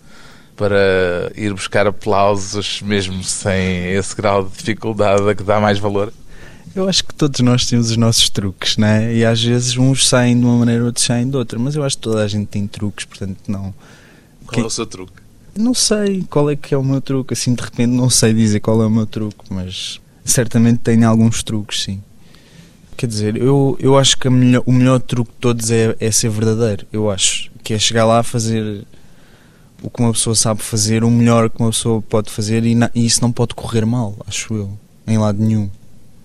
para 0.56 1.32
ir 1.36 1.54
buscar 1.54 1.86
aplausos, 1.86 2.82
mesmo 2.82 3.24
sem 3.24 3.92
esse 3.92 4.16
grau 4.16 4.44
de 4.44 4.58
dificuldade 4.58 5.30
a 5.30 5.36
que 5.36 5.44
dá 5.44 5.60
mais 5.60 5.78
valor? 5.78 6.12
Eu 6.76 6.88
acho 6.88 7.04
que 7.04 7.14
todos 7.14 7.40
nós 7.42 7.66
temos 7.66 7.92
os 7.92 7.98
nossos 7.98 8.30
truques, 8.30 8.78
né? 8.78 9.14
E 9.14 9.26
às 9.26 9.44
vezes 9.44 9.78
uns 9.78 10.08
saem 10.08 10.40
de 10.40 10.46
uma 10.46 10.58
maneira, 10.58 10.84
outros 10.86 11.06
saem 11.06 11.30
de 11.30 11.36
outra. 11.36 11.58
Mas 11.58 11.76
eu 11.76 11.84
acho 11.84 11.98
que 11.98 12.04
toda 12.04 12.24
a 12.24 12.28
gente 12.28 12.48
tem 12.48 12.68
truques, 12.68 13.06
portanto, 13.06 13.38
não. 13.48 13.74
Qual 14.46 14.64
é 14.64 14.68
o 14.68 14.70
seu 14.70 14.86
truque? 14.86 15.27
Não 15.58 15.74
sei 15.74 16.24
qual 16.30 16.50
é 16.50 16.56
que 16.56 16.74
é 16.74 16.78
o 16.78 16.84
meu 16.84 17.02
truque, 17.02 17.34
assim, 17.34 17.54
de 17.54 17.62
repente 17.64 17.90
não 17.92 18.10
sei 18.10 18.34
dizer 18.34 18.60
qual 18.60 18.82
é 18.82 18.86
o 18.86 18.90
meu 18.90 19.06
truque, 19.06 19.46
mas 19.50 20.00
certamente 20.24 20.80
tenho 20.80 21.08
alguns 21.08 21.42
truques, 21.44 21.84
sim. 21.84 22.02
Quer 22.96 23.08
dizer, 23.08 23.38
eu, 23.38 23.76
eu 23.80 23.98
acho 23.98 24.18
que 24.18 24.28
a 24.28 24.32
melhor- 24.32 24.64
o 24.66 24.72
melhor 24.72 25.00
truque 25.00 25.32
de 25.32 25.38
todos 25.40 25.72
é, 25.72 25.96
é 26.00 26.12
ser 26.12 26.30
verdadeiro, 26.30 26.86
eu 26.92 27.10
acho. 27.10 27.52
Que 27.64 27.74
é 27.74 27.80
chegar 27.80 28.06
lá 28.06 28.20
a 28.20 28.24
fazer 28.24 28.86
o 29.82 29.90
que 29.90 30.02
uma 30.02 30.12
pessoa 30.12 30.36
sabe 30.36 30.62
fazer, 30.64 31.04
o 31.04 31.10
melhor 31.12 31.50
que 31.50 31.60
uma 31.60 31.70
pessoa 31.70 32.02
pode 32.02 32.32
fazer 32.32 32.64
e, 32.66 32.74
na- 32.76 32.90
e 32.96 33.06
isso 33.06 33.22
não 33.22 33.32
pode 33.32 33.54
correr 33.56 33.86
mal, 33.86 34.16
acho 34.28 34.54
eu, 34.54 34.78
em 35.08 35.18
lado 35.18 35.40
nenhum. 35.44 35.70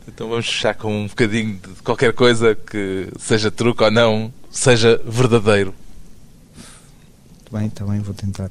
Então 0.08 0.28
vamos 0.28 0.46
fechar 0.46 0.74
com 0.74 1.04
um 1.04 1.06
bocadinho 1.06 1.54
de 1.56 1.82
qualquer 1.82 2.12
coisa 2.12 2.54
que 2.54 3.08
seja 3.18 3.50
truque 3.50 3.82
ou 3.84 3.90
não, 3.90 4.32
seja 4.50 5.00
verdadeiro. 5.06 5.74
Tá 7.50 7.58
Bem, 7.58 7.68
está 7.68 7.84
bem, 7.84 8.00
vou 8.00 8.14
tentar. 8.14 8.50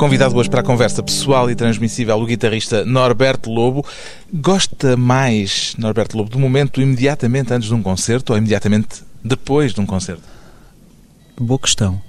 Convidado 0.00 0.34
hoje 0.34 0.48
para 0.48 0.60
a 0.60 0.64
conversa 0.64 1.02
pessoal 1.02 1.50
e 1.50 1.54
transmissível 1.54 2.16
o 2.16 2.24
guitarrista 2.24 2.86
Norberto 2.86 3.50
Lobo. 3.50 3.84
Gosta 4.32 4.96
mais, 4.96 5.74
Norberto 5.76 6.16
Lobo, 6.16 6.30
do 6.30 6.38
momento 6.38 6.80
imediatamente 6.80 7.52
antes 7.52 7.68
de 7.68 7.74
um 7.74 7.82
concerto 7.82 8.32
ou 8.32 8.38
imediatamente 8.38 9.02
depois 9.22 9.74
de 9.74 9.80
um 9.82 9.84
concerto? 9.84 10.22
Boa 11.38 11.58
questão. 11.58 12.00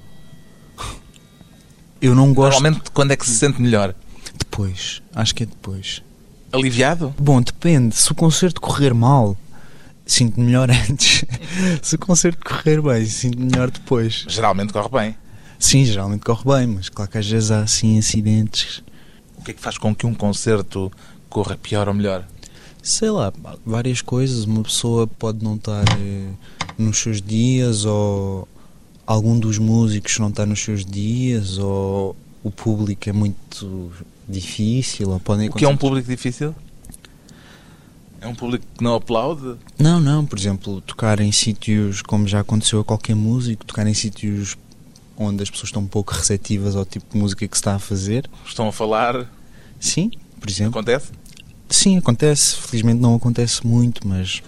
Eu 2.02 2.16
não 2.16 2.34
gosto. 2.34 2.62
Normalmente, 2.62 2.92
quando 2.92 3.12
é 3.12 3.18
que 3.18 3.26
se 3.26 3.34
sente 3.34 3.62
melhor? 3.62 3.94
Depois. 4.40 5.02
Acho 5.14 5.36
que 5.36 5.44
é 5.44 5.46
depois. 5.46 6.02
Aliviado? 6.54 7.14
Bom, 7.20 7.42
depende. 7.42 7.94
Se 7.98 8.10
o 8.10 8.16
concerto 8.16 8.62
correr 8.62 8.94
mal, 8.94 9.36
sinto 10.06 10.40
melhor 10.40 10.70
antes. 10.90 11.26
Se 11.82 11.96
o 11.96 12.00
concerto 12.00 12.40
correr 12.42 12.82
bem, 12.82 13.06
sinto 13.06 13.38
melhor 13.38 13.70
depois. 13.70 14.24
Geralmente 14.30 14.72
corre 14.72 14.88
bem. 14.88 15.16
Sim, 15.62 15.86
geralmente 15.86 16.22
corre 16.22 16.44
bem, 16.44 16.68
mas 16.76 16.90
claro 16.90 17.12
que 17.12 17.20
às 17.20 17.30
vezes 17.30 17.52
há 17.52 17.62
assim 17.62 18.00
acidentes. 18.00 18.84
O 19.38 19.44
que 19.44 19.52
é 19.52 19.54
que 19.54 19.62
faz 19.62 19.78
com 19.78 19.94
que 19.94 20.08
um 20.08 20.14
concerto 20.14 20.92
corra 21.30 21.56
pior 21.56 21.88
ou 21.88 21.94
melhor? 21.94 22.28
Sei 22.82 23.12
lá, 23.12 23.32
várias 23.64 24.02
coisas. 24.02 24.46
Uma 24.46 24.64
pessoa 24.64 25.06
pode 25.06 25.44
não 25.44 25.56
estar 25.56 25.84
eh, 26.00 26.32
nos 26.80 26.98
seus 26.98 27.22
dias, 27.22 27.86
ou 27.86 28.48
algum 29.06 29.38
dos 29.38 29.60
músicos 29.60 30.18
não 30.18 30.30
está 30.30 30.48
nos 30.48 30.60
seus 30.60 30.84
dias, 30.84 31.60
ou 31.60 32.16
o 32.44 32.50
público 32.50 33.08
é 33.08 33.14
muito 33.14 33.92
difícil. 34.28 35.12
Ou 35.12 35.20
podem 35.20 35.48
o 35.48 35.54
que 35.54 35.64
é 35.64 35.70
um 35.70 35.78
público 35.78 36.10
difícil? 36.10 36.56
É 38.20 38.28
um 38.28 38.34
público 38.34 38.66
que 38.76 38.84
não 38.84 38.96
aplaude? 38.96 39.58
Não, 39.78 40.00
não. 40.00 40.26
Por 40.26 40.40
exemplo, 40.40 40.82
tocar 40.82 41.20
em 41.20 41.32
sítios, 41.32 42.02
como 42.02 42.28
já 42.28 42.40
aconteceu 42.40 42.80
a 42.80 42.84
qualquer 42.84 43.16
músico, 43.16 43.64
tocar 43.64 43.86
em 43.86 43.94
sítios 43.94 44.58
onde 45.18 45.44
as 45.44 45.50
pessoas 45.50 45.70
estão 45.70 45.82
um 45.82 45.88
pouco 45.88 46.14
receptivas 46.14 46.76
ao 46.76 46.86
tipo 46.86 47.06
de 47.12 47.18
música 47.18 47.48
que 47.48 47.56
se 47.56 47.62
está 47.62 47.76
a 47.76 47.80
fazer. 47.80 48.30
Estão 48.46 48.68
a 48.68 48.72
falar? 48.72 49.30
Sim, 49.80 50.12
por 50.40 50.50
exemplo. 50.50 50.80
Acontece? 50.80 51.12
Sim, 51.70 51.98
acontece. 51.98 52.56
Felizmente 52.56 53.00
não 53.00 53.16
acontece 53.16 53.66
muito, 53.66 54.08
mas 54.08 54.42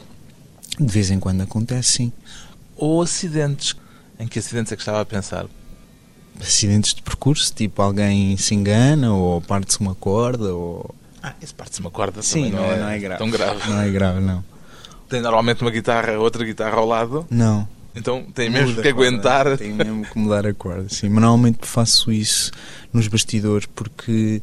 de 0.80 0.88
vez 0.88 1.12
em 1.12 1.20
quando 1.20 1.42
acontece, 1.42 1.92
sim. 1.92 2.12
Ou 2.76 3.02
acidentes. 3.02 3.76
Em 4.20 4.28
que 4.28 4.40
acidentes 4.40 4.72
é 4.72 4.76
que 4.76 4.82
estava 4.82 5.02
a 5.02 5.06
pensar? 5.06 5.46
Acidentes 6.40 6.94
de 6.94 7.02
percurso, 7.02 7.54
tipo 7.54 7.82
alguém 7.82 8.36
se 8.38 8.56
engana 8.56 9.14
ou 9.14 9.42
parte-se 9.42 9.80
uma 9.80 9.94
corda 9.96 10.54
ou... 10.54 10.94
Ah, 11.22 11.34
esse 11.42 11.54
parte-se 11.54 11.80
uma 11.80 11.92
corda 11.92 12.22
sim, 12.22 12.50
não, 12.50 12.64
é, 12.66 12.80
não 12.80 12.90
é 12.90 13.00
grave. 13.00 13.18
tão 13.18 13.30
grave. 13.30 13.70
Não 13.70 13.82
é 13.82 13.90
grave, 13.90 14.20
não. 14.20 14.44
Tem 15.08 15.22
normalmente 15.22 15.62
uma 15.62 15.72
guitarra, 15.72 16.18
outra 16.18 16.44
guitarra 16.44 16.78
ao 16.78 16.86
lado? 16.86 17.26
Não. 17.30 17.68
Então 17.96 18.24
tem 18.34 18.50
mesmo 18.50 18.82
que 18.82 18.88
aguentar. 18.88 19.58
Tem 19.58 19.72
mesmo 19.72 20.06
que 20.06 20.18
mudar 20.18 20.46
a 20.48 20.54
corda, 20.54 20.88
sim. 20.90 21.10
Mas 21.10 21.22
normalmente 21.22 21.60
faço 21.68 22.12
isso 22.12 22.52
nos 22.92 23.08
bastidores 23.08 23.68
porque 23.68 24.42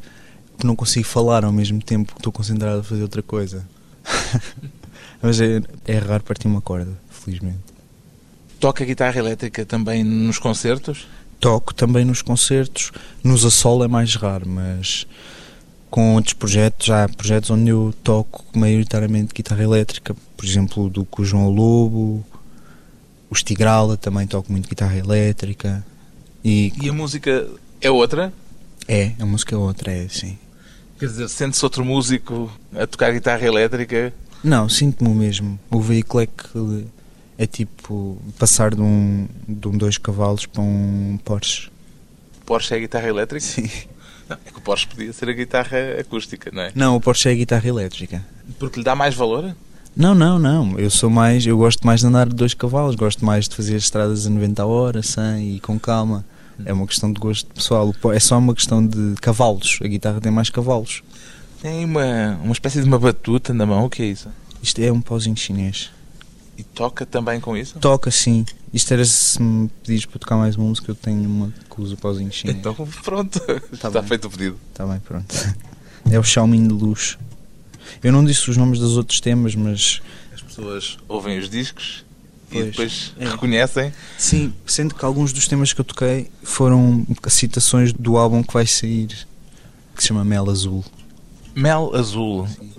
não 0.65 0.77
consigo 0.77 1.07
falar 1.07 1.45
ao 1.45 1.53
mesmo 1.53 1.83
tempo 1.83 2.13
que 2.13 2.21
estou 2.21 2.33
concentrado 2.33 2.81
a 2.81 2.85
fazer 2.85 3.03
outra 3.03 3.23
coisa. 3.23 3.67
Mas 5.23 5.41
é, 5.41 5.61
é 5.87 5.99
raro 5.99 6.23
partir 6.23 6.47
uma 6.47 6.61
corda, 6.61 6.93
felizmente. 7.11 7.59
Toca 8.59 8.85
guitarra 8.85 9.19
elétrica 9.19 9.65
também 9.67 10.05
nos 10.05 10.39
concertos? 10.39 11.07
Toco 11.39 11.75
também 11.75 12.05
nos 12.05 12.23
concertos. 12.23 12.93
Nos 13.23 13.45
a 13.45 13.51
solo 13.51 13.85
é 13.85 13.89
mais 13.89 14.15
raro, 14.15 14.47
mas 14.47 15.07
com 15.91 16.15
outros 16.15 16.35
projetos, 16.35 16.87
já 16.87 17.05
há 17.05 17.09
projetos 17.09 17.51
onde 17.51 17.71
eu 17.71 17.93
toco 18.05 18.45
maioritariamente 18.57 19.35
guitarra 19.35 19.63
elétrica, 19.63 20.15
por 20.37 20.45
exemplo, 20.45 20.89
do 20.89 21.05
com 21.05 21.23
o 21.23 21.25
João 21.25 21.49
Lobo, 21.49 22.25
o 23.31 23.35
Stigrala 23.35 23.97
também 23.97 24.27
toco 24.27 24.51
muito 24.51 24.69
guitarra 24.69 24.97
elétrica. 24.97 25.85
E, 26.45 26.73
e 26.83 26.89
a 26.89 26.93
música 26.93 27.49
é 27.81 27.91
outra? 27.91 28.33
É, 28.89 29.13
a 29.21 29.25
música 29.25 29.55
é 29.55 29.59
outra, 29.59 29.93
é 29.93 30.09
sim. 30.09 30.37
Quer 30.99 31.07
dizer, 31.07 31.29
sente-se 31.29 31.65
outro 31.65 31.85
músico 31.85 32.51
a 32.75 32.87
tocar 32.87 33.13
guitarra 33.13 33.47
elétrica? 33.47 34.13
Não, 34.43 34.69
sinto-me 34.69 35.09
o 35.09 35.15
mesmo. 35.15 35.59
O 35.71 35.81
veículo 35.81 36.23
é 36.23 36.27
que 36.27 36.87
é 37.39 37.47
tipo 37.47 38.21
passar 38.39 38.75
de 38.75 38.83
um, 38.83 39.29
de 39.49 39.69
um 39.69 39.79
dois 39.79 39.97
cavalos 39.97 40.45
para 40.45 40.63
um 40.63 41.19
Porsche. 41.25 41.71
Porsche 42.45 42.75
é 42.75 42.77
a 42.79 42.81
guitarra 42.81 43.09
elétrica? 43.09 43.45
Sim. 43.47 43.71
Não, 44.29 44.37
é 44.45 44.51
que 44.51 44.59
o 44.59 44.61
Porsche 44.61 44.87
podia 44.87 45.13
ser 45.13 45.29
a 45.29 45.33
guitarra 45.33 45.79
acústica, 45.99 46.51
não 46.53 46.63
é? 46.63 46.73
Não, 46.75 46.97
o 46.97 47.01
Porsche 47.01 47.29
é 47.29 47.33
a 47.33 47.35
guitarra 47.35 47.67
elétrica. 47.67 48.25
Porque 48.59 48.81
lhe 48.81 48.85
dá 48.85 48.95
mais 48.95 49.15
valor? 49.15 49.55
Não, 49.97 50.15
não, 50.15 50.39
não. 50.39 50.79
Eu 50.79 50.91
sou 50.91 51.11
mais, 51.11 51.45
eu 51.47 51.57
gosto 51.57 51.87
mais 51.87 52.01
de 52.01 52.07
andar 52.07 52.29
de 52.29 52.35
dois 52.35 52.55
cavalos, 52.55 52.95
gosto 52.95 53.25
mais 53.25 53.49
de 53.49 53.57
fazer 53.57 53.77
estradas 53.77 54.27
a 54.27 54.31
90 54.31 54.65
horas, 54.65 55.07
sem 55.09 55.57
e 55.57 55.61
com 55.61 55.79
calma. 55.79 56.25
É 56.65 56.73
uma 56.73 56.87
questão 56.87 57.13
de 57.13 57.19
gosto 57.19 57.53
pessoal. 57.53 57.95
É 58.15 58.21
só 58.21 58.39
uma 58.39 58.55
questão 58.55 58.87
de 58.87 59.15
cavalos. 59.21 59.79
A 59.83 59.87
guitarra 59.87 60.21
tem 60.21 60.31
mais 60.31 60.51
cavalos. 60.51 61.03
Tem 61.63 61.85
uma, 61.85 62.39
uma 62.43 62.53
espécie 62.53 62.81
de 62.81 62.87
uma 62.87 62.99
batuta 62.99 63.53
na 63.53 63.67
mão. 63.67 63.85
O 63.85 63.91
que 63.91 64.03
é 64.03 64.07
isso? 64.07 64.29
Isto 64.63 64.81
é 64.81 64.93
um 64.93 65.01
pauzinho 65.01 65.37
chinês. 65.37 65.91
E 66.57 66.63
toca 66.63 67.07
também 67.07 67.41
com 67.41 67.57
isso? 67.57 67.79
Toca, 67.79 68.11
sim. 68.11 68.45
Isto 68.73 68.93
era 68.93 69.05
se 69.05 69.41
me 69.41 69.69
pedires 69.83 70.05
para 70.05 70.19
tocar 70.19 70.37
mais 70.37 70.57
música, 70.57 70.91
eu 70.91 70.95
tenho 70.95 71.23
uma 71.29 71.53
que 71.75 71.81
usa 71.81 71.97
pauzinho 71.97 72.31
chinês. 72.31 72.59
Então 72.59 72.75
pronto, 73.03 73.41
tá 73.41 73.61
está 73.73 73.91
bem. 73.91 74.03
feito 74.03 74.27
o 74.27 74.31
pedido. 74.31 74.57
Está 74.71 74.87
bem, 74.87 75.01
pronto. 75.01 75.35
É 76.11 76.19
o 76.19 76.23
Xiaomi 76.25 76.59
de 76.59 76.73
luz. 76.73 77.19
Eu 78.03 78.13
não 78.13 78.25
disse 78.25 78.49
os 78.51 78.57
nomes 78.57 78.79
dos 78.79 78.97
outros 78.97 79.21
temas, 79.21 79.55
mas. 79.55 80.01
As 80.33 80.43
pessoas 80.43 80.99
ouvem 81.09 81.39
os 81.39 81.49
discos 81.49 82.05
pois, 82.51 82.67
e 82.67 82.71
depois 82.71 83.15
é. 83.19 83.29
reconhecem. 83.29 83.93
Sim, 84.19 84.53
sendo 84.67 84.95
que 84.95 85.05
alguns 85.05 85.33
dos 85.33 85.47
temas 85.47 85.73
que 85.73 85.81
eu 85.81 85.85
toquei 85.85 86.31
foram 86.43 87.07
citações 87.29 87.93
do 87.93 88.17
álbum 88.17 88.43
que 88.43 88.53
vai 88.53 88.67
sair, 88.67 89.09
que 89.95 90.03
se 90.03 90.09
chama 90.09 90.25
Mel 90.25 90.49
Azul. 90.51 90.85
Mel 91.55 91.95
Azul. 91.95 92.47
Sim. 92.47 92.71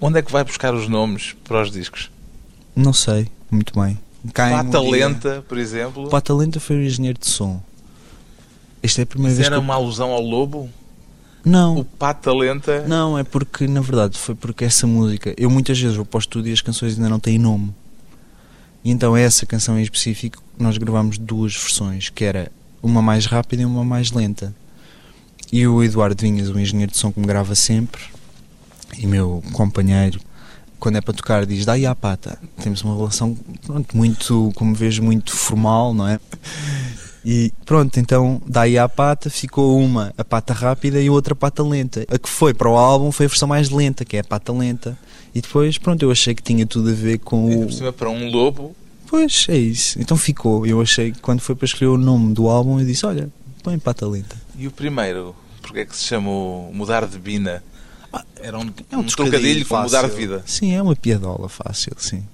Onde 0.00 0.18
é 0.18 0.22
que 0.22 0.32
vai 0.32 0.42
buscar 0.42 0.74
os 0.74 0.88
nomes 0.88 1.36
para 1.44 1.62
os 1.62 1.70
discos? 1.70 2.10
Não 2.74 2.92
sei, 2.92 3.28
muito 3.50 3.78
bem. 3.78 3.98
Pata 4.34 4.80
um 4.80 5.42
por 5.46 5.58
exemplo. 5.58 6.08
Pata 6.08 6.34
Lenta 6.34 6.60
foi 6.60 6.76
o 6.76 6.82
engenheiro 6.82 7.18
de 7.18 7.26
som. 7.26 7.62
Esta 8.82 9.02
é 9.02 9.04
a 9.04 9.06
primeira 9.06 9.32
Isso 9.32 9.38
vez 9.38 9.46
era 9.46 9.56
que 9.56 9.62
uma 9.62 9.74
alusão 9.74 10.10
ao 10.10 10.22
lobo? 10.22 10.70
Não. 11.44 11.78
O 11.78 11.84
Pata 11.84 12.32
Lenta? 12.32 12.84
Não, 12.86 13.18
é 13.18 13.24
porque, 13.24 13.66
na 13.66 13.80
verdade, 13.80 14.18
foi 14.18 14.34
porque 14.34 14.64
essa 14.64 14.86
música. 14.86 15.34
Eu 15.36 15.50
muitas 15.50 15.78
vezes 15.78 15.96
vou 15.96 16.04
para 16.04 16.18
o 16.18 16.20
estúdio 16.20 16.50
e 16.50 16.52
as 16.52 16.60
canções 16.60 16.96
ainda 16.96 17.08
não 17.08 17.20
têm 17.20 17.38
nome. 17.38 17.74
E 18.84 18.90
então, 18.90 19.16
essa 19.16 19.44
canção 19.46 19.78
em 19.78 19.82
específico, 19.82 20.42
nós 20.58 20.76
gravámos 20.78 21.18
duas 21.18 21.54
versões, 21.54 22.08
que 22.08 22.24
era 22.24 22.50
uma 22.82 23.02
mais 23.02 23.26
rápida 23.26 23.62
e 23.62 23.64
uma 23.66 23.84
mais 23.84 24.10
lenta. 24.10 24.54
E 25.52 25.66
o 25.66 25.82
Eduardo 25.82 26.20
Vinhas, 26.22 26.48
o 26.48 26.58
engenheiro 26.58 26.92
de 26.92 26.98
som 26.98 27.12
que 27.12 27.20
me 27.20 27.26
grava 27.26 27.54
sempre, 27.54 28.00
e 28.96 29.06
meu 29.06 29.42
companheiro, 29.52 30.20
quando 30.78 30.96
é 30.96 31.00
para 31.00 31.14
tocar, 31.14 31.44
diz: 31.44 31.64
Dá 31.64 31.74
aí 31.74 31.84
a 31.84 31.94
pata. 31.94 32.38
Temos 32.62 32.82
uma 32.82 32.96
relação, 32.96 33.36
pronto, 33.66 33.96
muito, 33.96 34.50
como 34.54 34.74
vejo, 34.74 35.02
muito 35.02 35.36
formal, 35.36 35.92
não 35.92 36.08
é? 36.08 36.18
E 37.24 37.52
pronto, 37.66 38.00
então 38.00 38.40
daí 38.46 38.78
à 38.78 38.88
pata 38.88 39.28
ficou 39.28 39.78
uma 39.78 40.12
a 40.16 40.24
pata 40.24 40.54
rápida 40.54 41.00
e 41.00 41.10
outra 41.10 41.34
pata 41.34 41.62
lenta. 41.62 42.06
A 42.08 42.18
que 42.18 42.28
foi 42.28 42.54
para 42.54 42.68
o 42.68 42.76
álbum 42.76 43.12
foi 43.12 43.26
a 43.26 43.28
versão 43.28 43.48
mais 43.48 43.68
lenta, 43.70 44.04
que 44.04 44.16
é 44.16 44.20
a 44.20 44.24
pata 44.24 44.52
lenta. 44.52 44.98
E 45.34 45.40
depois, 45.40 45.78
pronto, 45.78 46.02
eu 46.02 46.10
achei 46.10 46.34
que 46.34 46.42
tinha 46.42 46.66
tudo 46.66 46.90
a 46.90 46.92
ver 46.92 47.18
com 47.18 47.50
e 47.50 47.64
por 47.64 47.72
cima 47.72 47.92
para 47.92 48.08
um 48.08 48.30
lobo. 48.30 48.74
Pois, 49.06 49.46
é 49.48 49.56
isso. 49.56 50.00
Então 50.00 50.16
ficou. 50.16 50.66
Eu 50.66 50.80
achei 50.80 51.12
que 51.12 51.20
quando 51.20 51.40
foi 51.40 51.54
para 51.54 51.66
escolher 51.66 51.88
o 51.88 51.98
nome 51.98 52.32
do 52.32 52.48
álbum, 52.48 52.80
eu 52.80 52.86
disse: 52.86 53.04
Olha, 53.04 53.28
põe 53.62 53.78
pata 53.78 54.06
lenta. 54.06 54.36
E 54.58 54.66
o 54.66 54.70
primeiro, 54.70 55.34
porque 55.60 55.80
é 55.80 55.84
que 55.84 55.96
se 55.96 56.04
chamou 56.04 56.72
Mudar 56.72 57.06
de 57.06 57.18
Bina? 57.18 57.62
Ah, 58.12 58.24
era 58.40 58.58
um, 58.58 58.70
é 58.90 58.96
um, 58.96 59.00
um 59.00 59.06
trocadilho 59.06 59.64
com 59.66 59.80
mudar 59.80 60.08
de 60.08 60.16
vida. 60.16 60.42
Sim, 60.46 60.74
é 60.74 60.82
uma 60.82 60.96
piadola 60.96 61.48
fácil, 61.48 61.92
sim. 61.96 62.24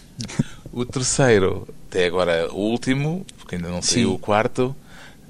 o 0.72 0.84
terceiro, 0.86 1.68
até 1.92 2.06
agora 2.06 2.50
o 2.50 2.56
último, 2.56 3.26
porque 3.36 3.56
ainda 3.56 3.68
não 3.68 3.82
saiu 3.82 4.08
sim. 4.08 4.14
o 4.14 4.18
quarto, 4.18 4.74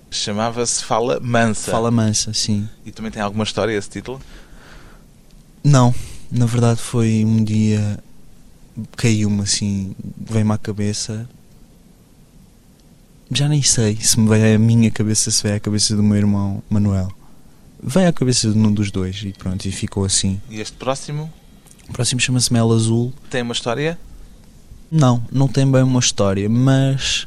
chamava-se 0.09 0.85
Fala 0.85 1.19
Mansa. 1.21 1.73
Fala 1.73 1.91
Mansa, 1.91 2.33
sim. 2.33 2.69
E 2.87 2.93
também 2.93 3.11
tem 3.11 3.21
alguma 3.21 3.43
história 3.43 3.77
esse 3.77 3.91
título? 3.91 4.23
Não, 5.65 5.93
na 6.31 6.47
verdade 6.47 6.81
foi 6.81 7.25
um 7.25 7.43
dia 7.43 7.99
caiu-me 8.97 9.43
assim, 9.43 9.97
veio-me 10.17 10.53
à 10.53 10.59
cabeça. 10.59 11.29
Já 13.29 13.49
nem 13.49 13.63
sei 13.63 13.97
se 13.97 14.21
me 14.21 14.29
veio 14.29 14.55
à 14.55 14.59
minha 14.59 14.91
cabeça, 14.91 15.33
se 15.33 15.43
veio 15.43 15.57
à 15.57 15.61
cabeça 15.61 15.97
do 15.97 16.03
meu 16.03 16.17
irmão 16.17 16.63
Manuel 16.71 17.09
veio 17.83 18.09
à 18.09 18.13
cabeça 18.13 18.49
de 18.49 18.57
um 18.57 18.73
dos 18.73 18.93
dois 18.93 19.21
e 19.25 19.33
pronto, 19.33 19.67
e 19.67 19.73
ficou 19.73 20.05
assim. 20.05 20.41
E 20.49 20.61
este 20.61 20.77
próximo? 20.77 21.33
O 21.89 21.93
próximo 21.93 22.21
chama-se 22.21 22.53
Mel 22.53 22.71
Azul. 22.71 23.13
Tem 23.29 23.43
uma 23.43 23.53
história? 23.53 23.99
Não, 24.95 25.25
não 25.33 25.49
tem 25.49 25.69
bem 25.71 25.83
uma 25.83 26.01
história, 26.01 26.47
mas. 26.51 27.27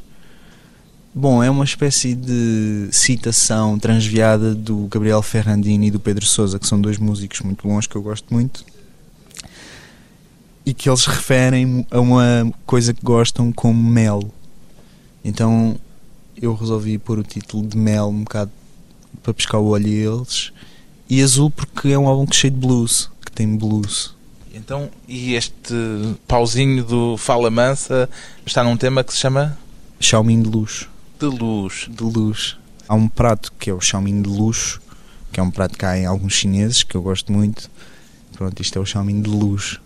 Bom, 1.12 1.42
é 1.42 1.50
uma 1.50 1.64
espécie 1.64 2.14
de 2.14 2.88
citação 2.92 3.76
transviada 3.76 4.54
do 4.54 4.86
Gabriel 4.86 5.20
Ferrandini 5.20 5.88
e 5.88 5.90
do 5.90 5.98
Pedro 5.98 6.24
Sousa, 6.24 6.60
que 6.60 6.66
são 6.68 6.80
dois 6.80 6.96
músicos 6.96 7.40
muito 7.40 7.66
bons 7.66 7.88
que 7.88 7.96
eu 7.96 8.02
gosto 8.02 8.32
muito. 8.32 8.64
E 10.64 10.72
que 10.72 10.88
eles 10.88 11.06
referem 11.06 11.84
a 11.90 11.98
uma 11.98 12.52
coisa 12.64 12.94
que 12.94 13.02
gostam 13.02 13.50
como 13.50 13.82
mel. 13.82 14.22
Então 15.24 15.76
eu 16.40 16.54
resolvi 16.54 16.98
pôr 16.98 17.18
o 17.18 17.24
título 17.24 17.66
de 17.66 17.76
mel 17.76 18.10
um 18.10 18.22
bocado 18.22 18.52
para 19.24 19.34
pescar 19.34 19.60
o 19.60 19.70
olho 19.70 19.86
a 19.86 20.18
eles. 20.20 20.52
E 21.10 21.20
azul 21.20 21.50
porque 21.50 21.88
é 21.88 21.98
um 21.98 22.06
álbum 22.06 22.32
cheio 22.32 22.52
de 22.52 22.60
blues, 22.60 23.10
que 23.24 23.32
tem 23.32 23.56
blues. 23.56 24.15
Então, 24.56 24.88
e 25.06 25.34
este 25.34 25.74
pauzinho 26.26 26.82
do 26.82 27.18
Fala 27.18 27.50
Mansa 27.50 28.08
está 28.46 28.64
num 28.64 28.74
tema 28.74 29.04
que 29.04 29.12
se 29.12 29.18
chama 29.18 29.56
Xiaomi 30.00 30.42
de 30.42 30.48
luz. 30.48 30.88
De 31.20 31.26
luz. 31.26 31.86
De 31.90 32.02
luz. 32.02 32.56
Há 32.88 32.94
um 32.94 33.06
prato 33.06 33.52
que 33.58 33.68
é 33.68 33.74
o 33.74 33.82
Xiaomi 33.82 34.22
de 34.22 34.30
luxo, 34.30 34.80
que 35.30 35.38
é 35.38 35.42
um 35.42 35.50
prato 35.50 35.76
que 35.76 35.84
há 35.84 35.98
em 35.98 36.06
alguns 36.06 36.32
chineses, 36.32 36.82
que 36.82 36.94
eu 36.94 37.02
gosto 37.02 37.30
muito. 37.30 37.70
Pronto, 38.32 38.62
isto 38.62 38.78
é 38.78 38.80
o 38.80 38.86
Xiaomi 38.86 39.20
de 39.20 39.28
luz. 39.28 39.78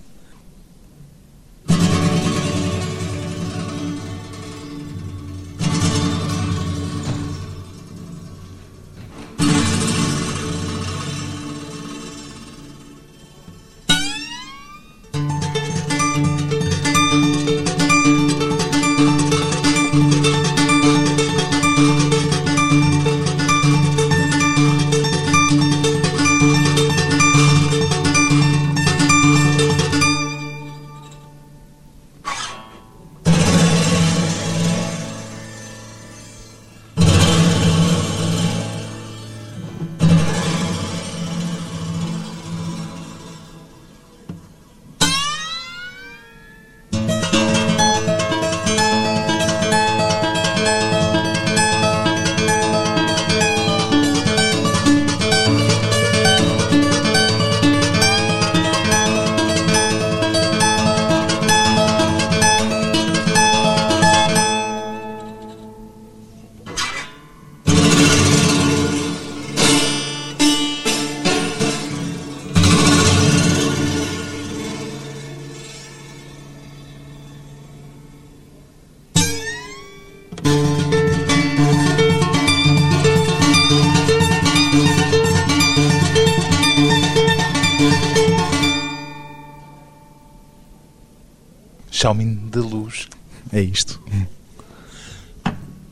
É 93.52 93.60
isto. 93.60 94.00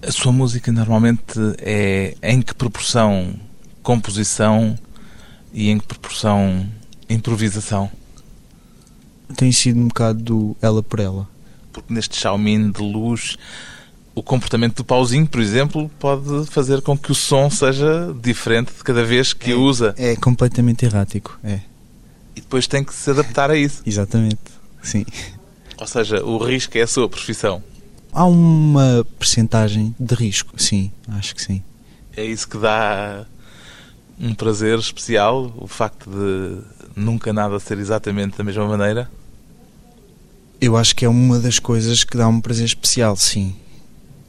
A 0.01 0.12
sua 0.12 0.33
música 0.33 0.71
normalmente 0.71 1.35
é 1.59 2.14
em 2.23 2.40
que 2.40 2.55
proporção 2.55 3.35
composição 3.83 4.79
e 5.53 5.71
em 5.71 5.79
que 5.79 5.87
proporção 5.87 6.68
improvisação? 7.09 7.90
Tem 9.37 9.51
sido 9.51 9.81
um 9.81 9.88
bocado 9.88 10.23
do 10.23 10.57
ela 10.61 10.83
por 10.83 11.01
ela. 11.01 11.29
Porque 11.73 11.92
neste 11.92 12.16
Xiaomi 12.16 12.71
de 12.71 12.83
luz, 12.83 13.37
o 14.14 14.23
comportamento 14.23 14.77
do 14.77 14.85
pauzinho, 14.85 15.27
por 15.27 15.40
exemplo, 15.40 15.90
pode 15.99 16.47
fazer 16.51 16.83
com 16.83 16.99
que 16.99 17.12
o 17.12 17.14
som 17.14 17.49
seja 17.51 18.14
diferente 18.21 18.73
de 18.73 18.85
cada 18.85 19.05
vez 19.05 19.33
que 19.33 19.53
é, 19.53 19.55
usa. 19.55 19.94
É 19.97 20.16
completamente 20.16 20.85
errático, 20.85 21.38
é. 21.42 21.61
E 22.37 22.40
depois 22.40 22.66
tem 22.66 22.85
que 22.85 22.94
se 22.94 23.11
adaptar 23.11 23.51
a 23.51 23.57
isso. 23.57 23.83
Exatamente, 23.87 24.38
sim. 24.83 25.05
Ou 25.81 25.87
seja, 25.87 26.25
o 26.25 26.38
risco 26.38 26.77
é 26.77 26.83
a 26.83 26.87
sua 26.87 27.09
profissão. 27.09 27.62
Há 28.12 28.25
uma 28.25 29.07
percentagem 29.19 29.95
de 29.99 30.14
risco, 30.14 30.61
sim, 30.61 30.91
acho 31.09 31.35
que 31.35 31.43
sim. 31.43 31.62
É 32.17 32.25
isso 32.25 32.49
que 32.49 32.59
dá 32.59 33.27
um 34.21 34.35
prazer 34.35 34.79
especial, 34.79 35.53
o 35.57 35.69
facto 35.69 36.11
de 36.11 36.59
nunca 36.97 37.33
nada 37.33 37.61
ser 37.61 37.79
exatamente 37.79 38.37
da 38.37 38.43
mesma 38.43 38.67
maneira? 38.67 39.09
Eu 40.61 40.77
acho 40.77 40.97
que 40.97 41.05
é 41.05 41.09
uma 41.09 41.38
das 41.38 41.61
coisas 41.61 42.03
que 42.03 42.17
dá 42.17 42.27
um 42.27 42.41
prazer 42.41 42.67
especial, 42.67 43.14
sim. 43.14 43.55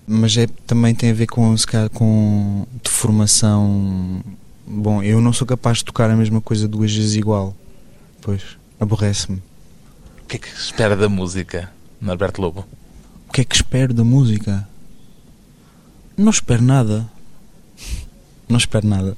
Mas 0.06 0.38
é, 0.38 0.48
também 0.68 0.94
tem 0.94 1.10
a 1.10 1.14
ver 1.14 1.26
com, 1.26 1.56
com 1.94 2.68
de 2.84 2.90
formação. 2.90 4.24
Bom, 4.68 5.02
eu 5.02 5.20
não 5.20 5.34
sou 5.34 5.48
capaz 5.48 5.80
de 5.80 5.86
tocar 5.86 6.10
a 6.10 6.16
mesma 6.16 6.42
coisa 6.42 6.68
duas 6.68 6.94
vezes 6.94 7.16
igual. 7.16 7.56
Pois, 8.22 8.44
aborrece-me. 8.80 9.42
O 10.30 10.32
que 10.32 10.36
é 10.36 10.40
que 10.42 10.48
espera 10.56 10.96
da 10.96 11.10
música, 11.10 11.74
Norberto 12.00 12.40
Lobo? 12.40 12.64
O 13.28 13.34
que 13.34 13.42
é 13.42 13.44
que 13.44 13.56
espero 13.56 13.96
da 13.96 14.04
música? 14.04 14.70
Não 16.16 16.30
espero 16.30 16.62
nada. 16.62 17.10
Não 18.48 18.60
espero 18.60 18.86
nada. 18.86 19.18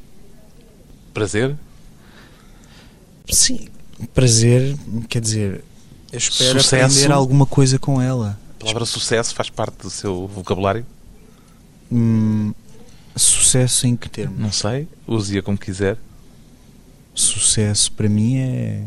Prazer? 1.13 1.57
Sim, 3.29 3.67
prazer, 4.13 4.77
quer 5.09 5.19
dizer, 5.19 5.65
eu 6.13 6.17
espero 6.17 6.61
Sucesso. 6.61 6.75
aprender 6.85 7.11
alguma 7.11 7.45
coisa 7.45 7.77
com 7.77 8.01
ela. 8.01 8.39
A 8.55 8.61
palavra 8.61 8.85
sucesso 8.85 9.35
faz 9.35 9.49
parte 9.49 9.79
do 9.81 9.89
seu 9.89 10.25
vocabulário? 10.27 10.85
Hum, 11.91 12.53
sucesso 13.17 13.85
em 13.85 13.97
que 13.97 14.07
termos? 14.09 14.39
Não 14.39 14.53
sei, 14.53 14.87
use-a 15.05 15.41
como 15.43 15.57
quiser. 15.57 15.97
Sucesso 17.13 17.91
para 17.91 18.07
mim 18.07 18.37
é 18.37 18.85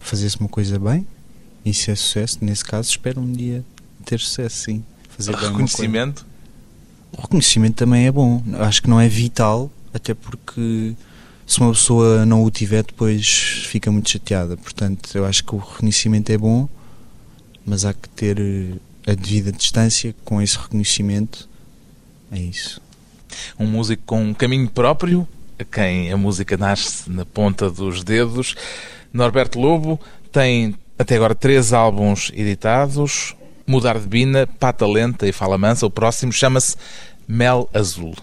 fazer-se 0.00 0.40
uma 0.40 0.48
coisa 0.48 0.78
bem. 0.78 1.06
Isso 1.64 1.90
é 1.90 1.94
sucesso. 1.94 2.38
Nesse 2.40 2.64
caso, 2.64 2.90
espero 2.90 3.20
um 3.20 3.32
dia 3.32 3.64
ter 4.04 4.18
sucesso, 4.20 4.64
sim. 4.64 4.84
Fazer 5.10 5.34
Reconhecimento? 5.34 6.26
O 7.12 7.22
reconhecimento 7.22 7.74
também 7.74 8.06
é 8.06 8.12
bom. 8.12 8.42
Acho 8.60 8.82
que 8.82 8.88
não 8.88 9.00
é 9.00 9.08
vital, 9.08 9.70
até 9.92 10.14
porque 10.14 10.94
se 11.46 11.60
uma 11.60 11.72
pessoa 11.72 12.26
não 12.26 12.44
o 12.44 12.50
tiver, 12.50 12.84
depois 12.84 13.64
fica 13.66 13.90
muito 13.90 14.10
chateada. 14.10 14.56
Portanto, 14.56 15.10
eu 15.16 15.24
acho 15.24 15.42
que 15.42 15.54
o 15.54 15.58
reconhecimento 15.58 16.30
é 16.30 16.38
bom, 16.38 16.68
mas 17.64 17.84
há 17.84 17.94
que 17.94 18.08
ter 18.10 18.38
eh, 18.38 19.10
a 19.10 19.14
devida 19.14 19.50
distância 19.50 20.14
com 20.24 20.42
esse 20.42 20.58
reconhecimento. 20.58 21.48
É 22.30 22.38
isso. 22.38 22.80
Um 23.58 23.66
músico 23.66 24.02
com 24.04 24.22
um 24.22 24.34
caminho 24.34 24.68
próprio, 24.68 25.26
a 25.58 25.64
quem 25.64 26.12
a 26.12 26.16
música 26.16 26.56
nasce 26.56 27.10
na 27.10 27.24
ponta 27.24 27.70
dos 27.70 28.04
dedos. 28.04 28.54
Norberto 29.12 29.58
Lobo 29.58 29.98
tem 30.30 30.74
até 30.98 31.16
agora 31.16 31.34
três 31.34 31.72
álbuns 31.72 32.30
editados: 32.34 33.34
Mudar 33.66 33.98
de 33.98 34.06
Bina, 34.06 34.46
Pata 34.58 34.86
Lenta 34.86 35.26
e 35.26 35.32
Fala 35.32 35.56
Mansa. 35.56 35.86
O 35.86 35.90
próximo 35.90 36.32
chama-se 36.32 36.76
Mel 37.26 37.68
Azul. 37.72 38.14